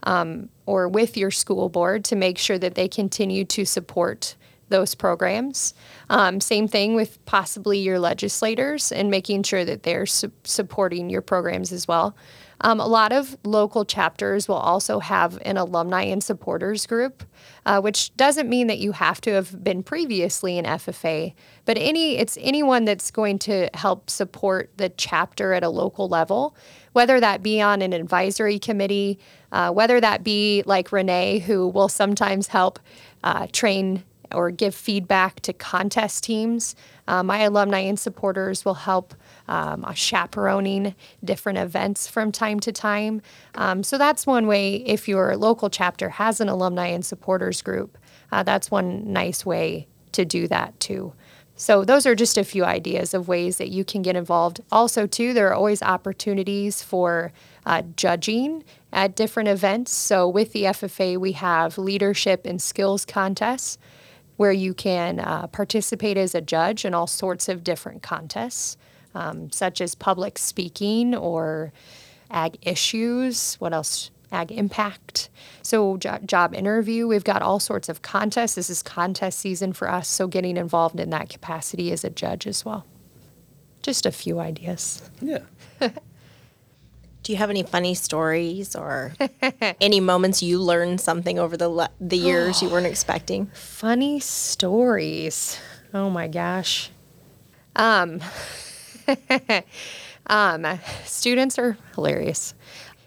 um, 0.04 0.48
or 0.66 0.88
with 0.88 1.16
your 1.16 1.30
school 1.30 1.68
board 1.68 2.04
to 2.06 2.16
make 2.16 2.38
sure 2.38 2.58
that 2.58 2.74
they 2.74 2.88
continue 2.88 3.44
to 3.44 3.64
support 3.64 4.34
those 4.70 4.94
programs. 4.94 5.74
Um, 6.08 6.40
same 6.40 6.66
thing 6.66 6.94
with 6.94 7.24
possibly 7.26 7.78
your 7.78 7.98
legislators 7.98 8.90
and 8.90 9.10
making 9.10 9.42
sure 9.42 9.64
that 9.64 9.82
they're 9.82 10.06
su- 10.06 10.32
supporting 10.44 11.10
your 11.10 11.22
programs 11.22 11.72
as 11.72 11.86
well. 11.86 12.16
Um, 12.62 12.78
a 12.78 12.86
lot 12.86 13.12
of 13.12 13.36
local 13.42 13.84
chapters 13.84 14.46
will 14.46 14.56
also 14.56 14.98
have 15.00 15.38
an 15.44 15.56
alumni 15.56 16.02
and 16.02 16.22
supporters 16.22 16.86
group, 16.86 17.24
uh, 17.64 17.80
which 17.80 18.14
doesn't 18.16 18.48
mean 18.48 18.66
that 18.66 18.78
you 18.78 18.92
have 18.92 19.20
to 19.22 19.32
have 19.32 19.64
been 19.64 19.82
previously 19.82 20.58
an 20.58 20.66
FFA, 20.66 21.32
but 21.64 21.78
any 21.78 22.18
it's 22.18 22.36
anyone 22.40 22.84
that's 22.84 23.10
going 23.10 23.38
to 23.40 23.70
help 23.72 24.10
support 24.10 24.70
the 24.76 24.90
chapter 24.90 25.54
at 25.54 25.62
a 25.62 25.70
local 25.70 26.08
level, 26.08 26.54
whether 26.92 27.18
that 27.18 27.42
be 27.42 27.62
on 27.62 27.80
an 27.80 27.94
advisory 27.94 28.58
committee, 28.58 29.18
uh, 29.52 29.70
whether 29.70 30.00
that 30.00 30.22
be 30.22 30.62
like 30.66 30.92
Renee, 30.92 31.38
who 31.38 31.66
will 31.68 31.88
sometimes 31.88 32.48
help 32.48 32.78
uh, 33.24 33.46
train 33.52 34.04
or 34.32 34.50
give 34.50 34.74
feedback 34.74 35.40
to 35.40 35.52
contest 35.52 36.24
teams. 36.24 36.74
Uh, 37.08 37.22
my 37.22 37.40
alumni 37.40 37.80
and 37.80 37.98
supporters 37.98 38.64
will 38.64 38.74
help 38.74 39.14
um, 39.48 39.84
chaperoning 39.94 40.94
different 41.24 41.58
events 41.58 42.06
from 42.06 42.30
time 42.32 42.60
to 42.60 42.72
time. 42.72 43.20
Um, 43.54 43.82
so 43.82 43.98
that's 43.98 44.26
one 44.26 44.46
way 44.46 44.76
if 44.86 45.08
your 45.08 45.36
local 45.36 45.70
chapter 45.70 46.10
has 46.10 46.40
an 46.40 46.48
alumni 46.48 46.86
and 46.86 47.04
supporters 47.04 47.62
group, 47.62 47.98
uh, 48.32 48.42
that's 48.42 48.70
one 48.70 49.12
nice 49.12 49.44
way 49.44 49.88
to 50.12 50.24
do 50.24 50.48
that 50.48 50.78
too. 50.80 51.12
So 51.60 51.84
those 51.84 52.06
are 52.06 52.14
just 52.14 52.38
a 52.38 52.44
few 52.44 52.64
ideas 52.64 53.12
of 53.12 53.28
ways 53.28 53.58
that 53.58 53.68
you 53.68 53.84
can 53.84 54.00
get 54.00 54.16
involved. 54.16 54.62
Also, 54.72 55.06
too, 55.06 55.34
there 55.34 55.48
are 55.48 55.54
always 55.54 55.82
opportunities 55.82 56.82
for 56.82 57.32
uh, 57.66 57.82
judging 57.96 58.64
at 58.94 59.14
different 59.14 59.50
events. 59.50 59.92
So 59.92 60.26
with 60.26 60.52
the 60.52 60.62
FFA, 60.62 61.18
we 61.18 61.32
have 61.32 61.76
leadership 61.76 62.46
and 62.46 62.62
skills 62.62 63.04
contests 63.04 63.76
where 64.40 64.52
you 64.52 64.72
can 64.72 65.20
uh, 65.20 65.46
participate 65.48 66.16
as 66.16 66.34
a 66.34 66.40
judge 66.40 66.86
in 66.86 66.94
all 66.94 67.06
sorts 67.06 67.46
of 67.46 67.62
different 67.62 68.02
contests 68.02 68.78
um, 69.14 69.52
such 69.52 69.82
as 69.82 69.94
public 69.94 70.38
speaking 70.38 71.14
or 71.14 71.70
ag 72.30 72.56
issues. 72.62 73.56
What 73.56 73.74
else? 73.74 74.10
Ag 74.32 74.50
impact. 74.50 75.28
So, 75.60 75.98
jo- 75.98 76.20
job 76.24 76.54
interview. 76.54 77.06
We've 77.06 77.22
got 77.22 77.42
all 77.42 77.60
sorts 77.60 77.90
of 77.90 78.00
contests. 78.00 78.54
This 78.54 78.70
is 78.70 78.82
contest 78.82 79.40
season 79.40 79.74
for 79.74 79.90
us. 79.90 80.08
So, 80.08 80.26
getting 80.26 80.56
involved 80.56 80.98
in 80.98 81.10
that 81.10 81.28
capacity 81.28 81.92
as 81.92 82.02
a 82.02 82.08
judge 82.08 82.46
as 82.46 82.64
well. 82.64 82.86
Just 83.82 84.06
a 84.06 84.10
few 84.10 84.40
ideas. 84.40 85.02
Yeah. 85.20 85.40
Do 87.22 87.32
you 87.32 87.38
have 87.38 87.50
any 87.50 87.62
funny 87.62 87.94
stories 87.94 88.74
or 88.74 89.12
any 89.80 90.00
moments 90.00 90.42
you 90.42 90.58
learned 90.60 91.00
something 91.00 91.38
over 91.38 91.56
the 91.56 91.68
le- 91.68 91.90
the 92.00 92.16
years 92.16 92.62
you 92.62 92.70
weren't 92.70 92.86
expecting? 92.94 93.46
Funny 93.46 94.20
stories. 94.20 95.58
Oh 95.92 96.08
my 96.08 96.28
gosh. 96.28 96.90
Um, 97.76 98.20
um, 100.26 100.66
students 101.04 101.58
are 101.58 101.76
hilarious. 101.94 102.54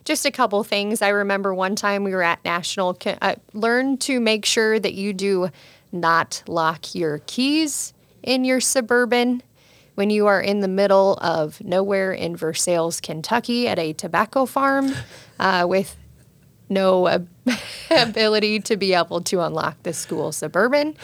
just 0.05 0.25
a 0.25 0.31
couple 0.31 0.63
things. 0.63 1.01
I 1.01 1.09
remember 1.09 1.53
one 1.53 1.75
time 1.75 2.03
we 2.03 2.11
were 2.11 2.23
at 2.23 2.43
National, 2.45 2.97
uh, 3.21 3.35
learn 3.53 3.97
to 3.99 4.19
make 4.19 4.45
sure 4.45 4.79
that 4.79 4.93
you 4.93 5.13
do 5.13 5.49
not 5.91 6.43
lock 6.47 6.93
your 6.95 7.19
keys 7.25 7.93
in 8.21 8.43
your 8.45 8.59
suburban 8.61 9.41
when 9.95 10.09
you 10.09 10.27
are 10.27 10.41
in 10.41 10.59
the 10.61 10.67
middle 10.67 11.17
of 11.21 11.61
nowhere 11.63 12.11
in 12.11 12.35
Versailles, 12.35 12.99
Kentucky, 13.01 13.67
at 13.67 13.79
a 13.79 13.93
tobacco 13.93 14.45
farm 14.45 14.93
uh, 15.39 15.65
with 15.67 15.95
no 16.69 17.07
ab- 17.07 17.27
ability 17.91 18.59
to 18.59 18.75
be 18.75 18.93
able 18.93 19.21
to 19.21 19.41
unlock 19.41 19.81
the 19.83 19.93
school 19.93 20.31
suburban 20.31 20.95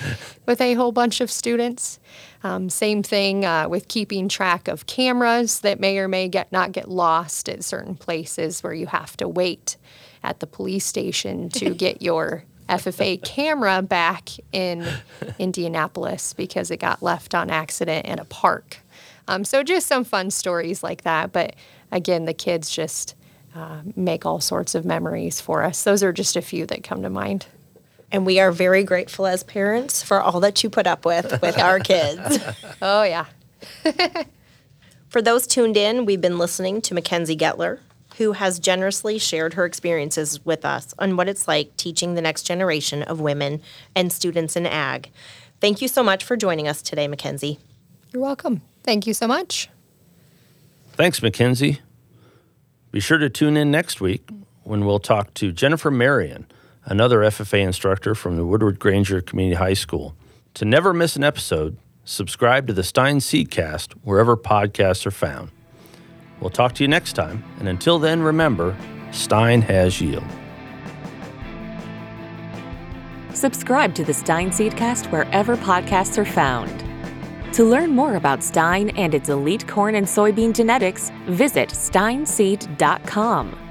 with 0.46 0.60
a 0.62 0.74
whole 0.74 0.92
bunch 0.92 1.22
of 1.22 1.30
students. 1.30 2.00
Um, 2.44 2.70
same 2.70 3.04
thing 3.04 3.46
uh, 3.46 3.68
with 3.68 3.88
keeping 3.88 4.30
track 4.30 4.68
of 4.68 4.86
cameras 4.88 5.60
that 5.60 5.80
may 5.80 6.00
or 6.00 6.08
may 6.08 6.28
get 6.28 6.52
not 6.52 6.72
get 6.72 6.90
lost 6.90 7.50
at 7.50 7.64
certain 7.64 7.96
places 7.96 8.64
where 8.64 8.74
you 8.74 8.88
have 8.88 9.18
to 9.18 9.28
wait 9.28 9.78
at 10.24 10.40
the 10.40 10.48
police 10.48 10.86
station 10.86 11.50
to 11.50 11.74
get 11.76 12.02
your 12.02 12.46
FFA 12.70 13.22
camera 13.24 13.82
back 13.82 14.30
in 14.52 14.88
Indianapolis 15.38 16.34
because 16.34 16.72
it 16.72 16.78
got 16.78 17.02
left 17.02 17.36
on 17.36 17.50
accident 17.50 18.06
in 18.06 18.20
a 18.20 18.26
park. 18.26 18.78
Um, 19.28 19.44
so 19.44 19.64
just 19.64 19.88
some 19.88 20.04
fun 20.04 20.32
stories 20.32 20.82
like 20.82 21.04
that. 21.04 21.32
But 21.32 21.56
again, 21.92 22.26
the 22.26 22.34
kids 22.34 22.70
just 22.70 23.16
uh, 23.56 23.82
make 23.96 24.26
all 24.26 24.40
sorts 24.40 24.76
of 24.76 24.86
memories 24.86 25.42
for 25.42 25.64
us. 25.64 25.84
Those 25.84 26.04
are 26.04 26.14
just 26.14 26.36
a 26.36 26.42
few 26.42 26.66
that 26.68 26.84
come 26.84 27.02
to 27.04 27.10
mind. 27.10 27.48
And 28.12 28.26
we 28.26 28.40
are 28.40 28.52
very 28.52 28.84
grateful 28.84 29.28
as 29.28 29.44
parents 29.44 30.02
for 30.02 30.20
all 30.22 30.40
that 30.40 30.64
you 30.64 30.70
put 30.70 30.88
up 30.88 31.06
with 31.06 31.42
with 31.42 31.58
our 31.60 31.80
kids. 31.80 32.40
oh, 32.82 33.04
yeah. 33.04 33.26
for 35.10 35.22
those 35.22 35.46
tuned 35.46 35.78
in, 35.78 36.06
we've 36.06 36.22
been 36.22 36.38
listening 36.38 36.82
to 36.82 36.96
McKenzie 36.96 37.38
Gettler, 37.38 37.80
who 38.20 38.34
has 38.34 38.60
generously 38.60 39.18
shared 39.18 39.54
her 39.54 39.64
experiences 39.64 40.46
with 40.46 40.66
us 40.66 40.94
on 41.00 41.16
what 41.16 41.30
it's 41.30 41.48
like 41.48 41.76
teaching 41.78 42.16
the 42.16 42.22
next 42.22 42.44
generation 42.44 43.02
of 43.02 43.22
women 43.22 43.62
and 43.96 44.12
students 44.12 44.58
in 44.58 44.66
ag. 44.66 45.10
Thank 45.62 45.82
you 45.82 45.88
so 45.88 46.04
much 46.04 46.26
for 46.26 46.36
joining 46.36 46.68
us 46.68 46.82
today, 46.82 47.08
McKenzie. 47.08 47.60
You're 48.12 48.22
welcome. 48.22 48.62
Thank 48.84 49.08
you 49.08 49.14
so 49.14 49.26
much. 49.26 49.70
Thanks, 50.92 51.22
McKenzie. 51.22 51.80
Be 52.92 53.00
sure 53.00 53.18
to 53.18 53.30
tune 53.30 53.56
in 53.56 53.72
next 53.72 54.02
week 54.02 54.30
when 54.64 54.86
we'll 54.86 55.00
talk 55.00 55.34
to 55.36 55.54
Jennifer 55.54 55.90
Marion, 55.90 56.46
another 56.84 57.20
FFA 57.20 57.62
instructor 57.62 58.16
from 58.16 58.36
the 58.36 58.46
Woodward 58.46 58.80
Granger 58.80 59.22
Community 59.22 59.56
High 59.56 59.74
School. 59.74 60.14
To 60.56 60.66
never 60.66 60.94
miss 60.94 61.16
an 61.16 61.24
episode, 61.24 61.78
subscribe 62.04 62.68
to 62.68 62.74
the 62.74 62.84
Stine 62.84 63.20
Seedcast 63.20 63.94
wherever 64.04 64.36
podcasts 64.36 65.06
are 65.06 65.12
found. 65.12 65.52
We'll 66.42 66.50
talk 66.50 66.74
to 66.76 66.84
you 66.84 66.88
next 66.88 67.14
time, 67.14 67.44
and 67.60 67.68
until 67.68 68.00
then, 68.00 68.22
remember 68.22 68.76
Stine 69.12 69.62
has 69.64 70.00
yield. 70.00 70.24
Subscribe 73.34 73.94
to 73.96 74.04
the 74.04 74.14
Stine 74.14 74.50
Seedcast 74.50 75.12
wherever 75.12 75.56
podcasts 75.56 76.18
are 76.18 76.26
found. 76.26 76.84
To 77.54 77.64
learn 77.64 77.92
more 77.92 78.16
about 78.16 78.44
Stine 78.44 78.90
and 78.92 79.14
its 79.14 79.30
elite 79.30 79.68
corn 79.68 79.96
and 79.96 80.06
soybean 80.06 80.54
genetics, 80.54 81.12
visit 81.26 81.70
stineseed.com. 81.70 83.69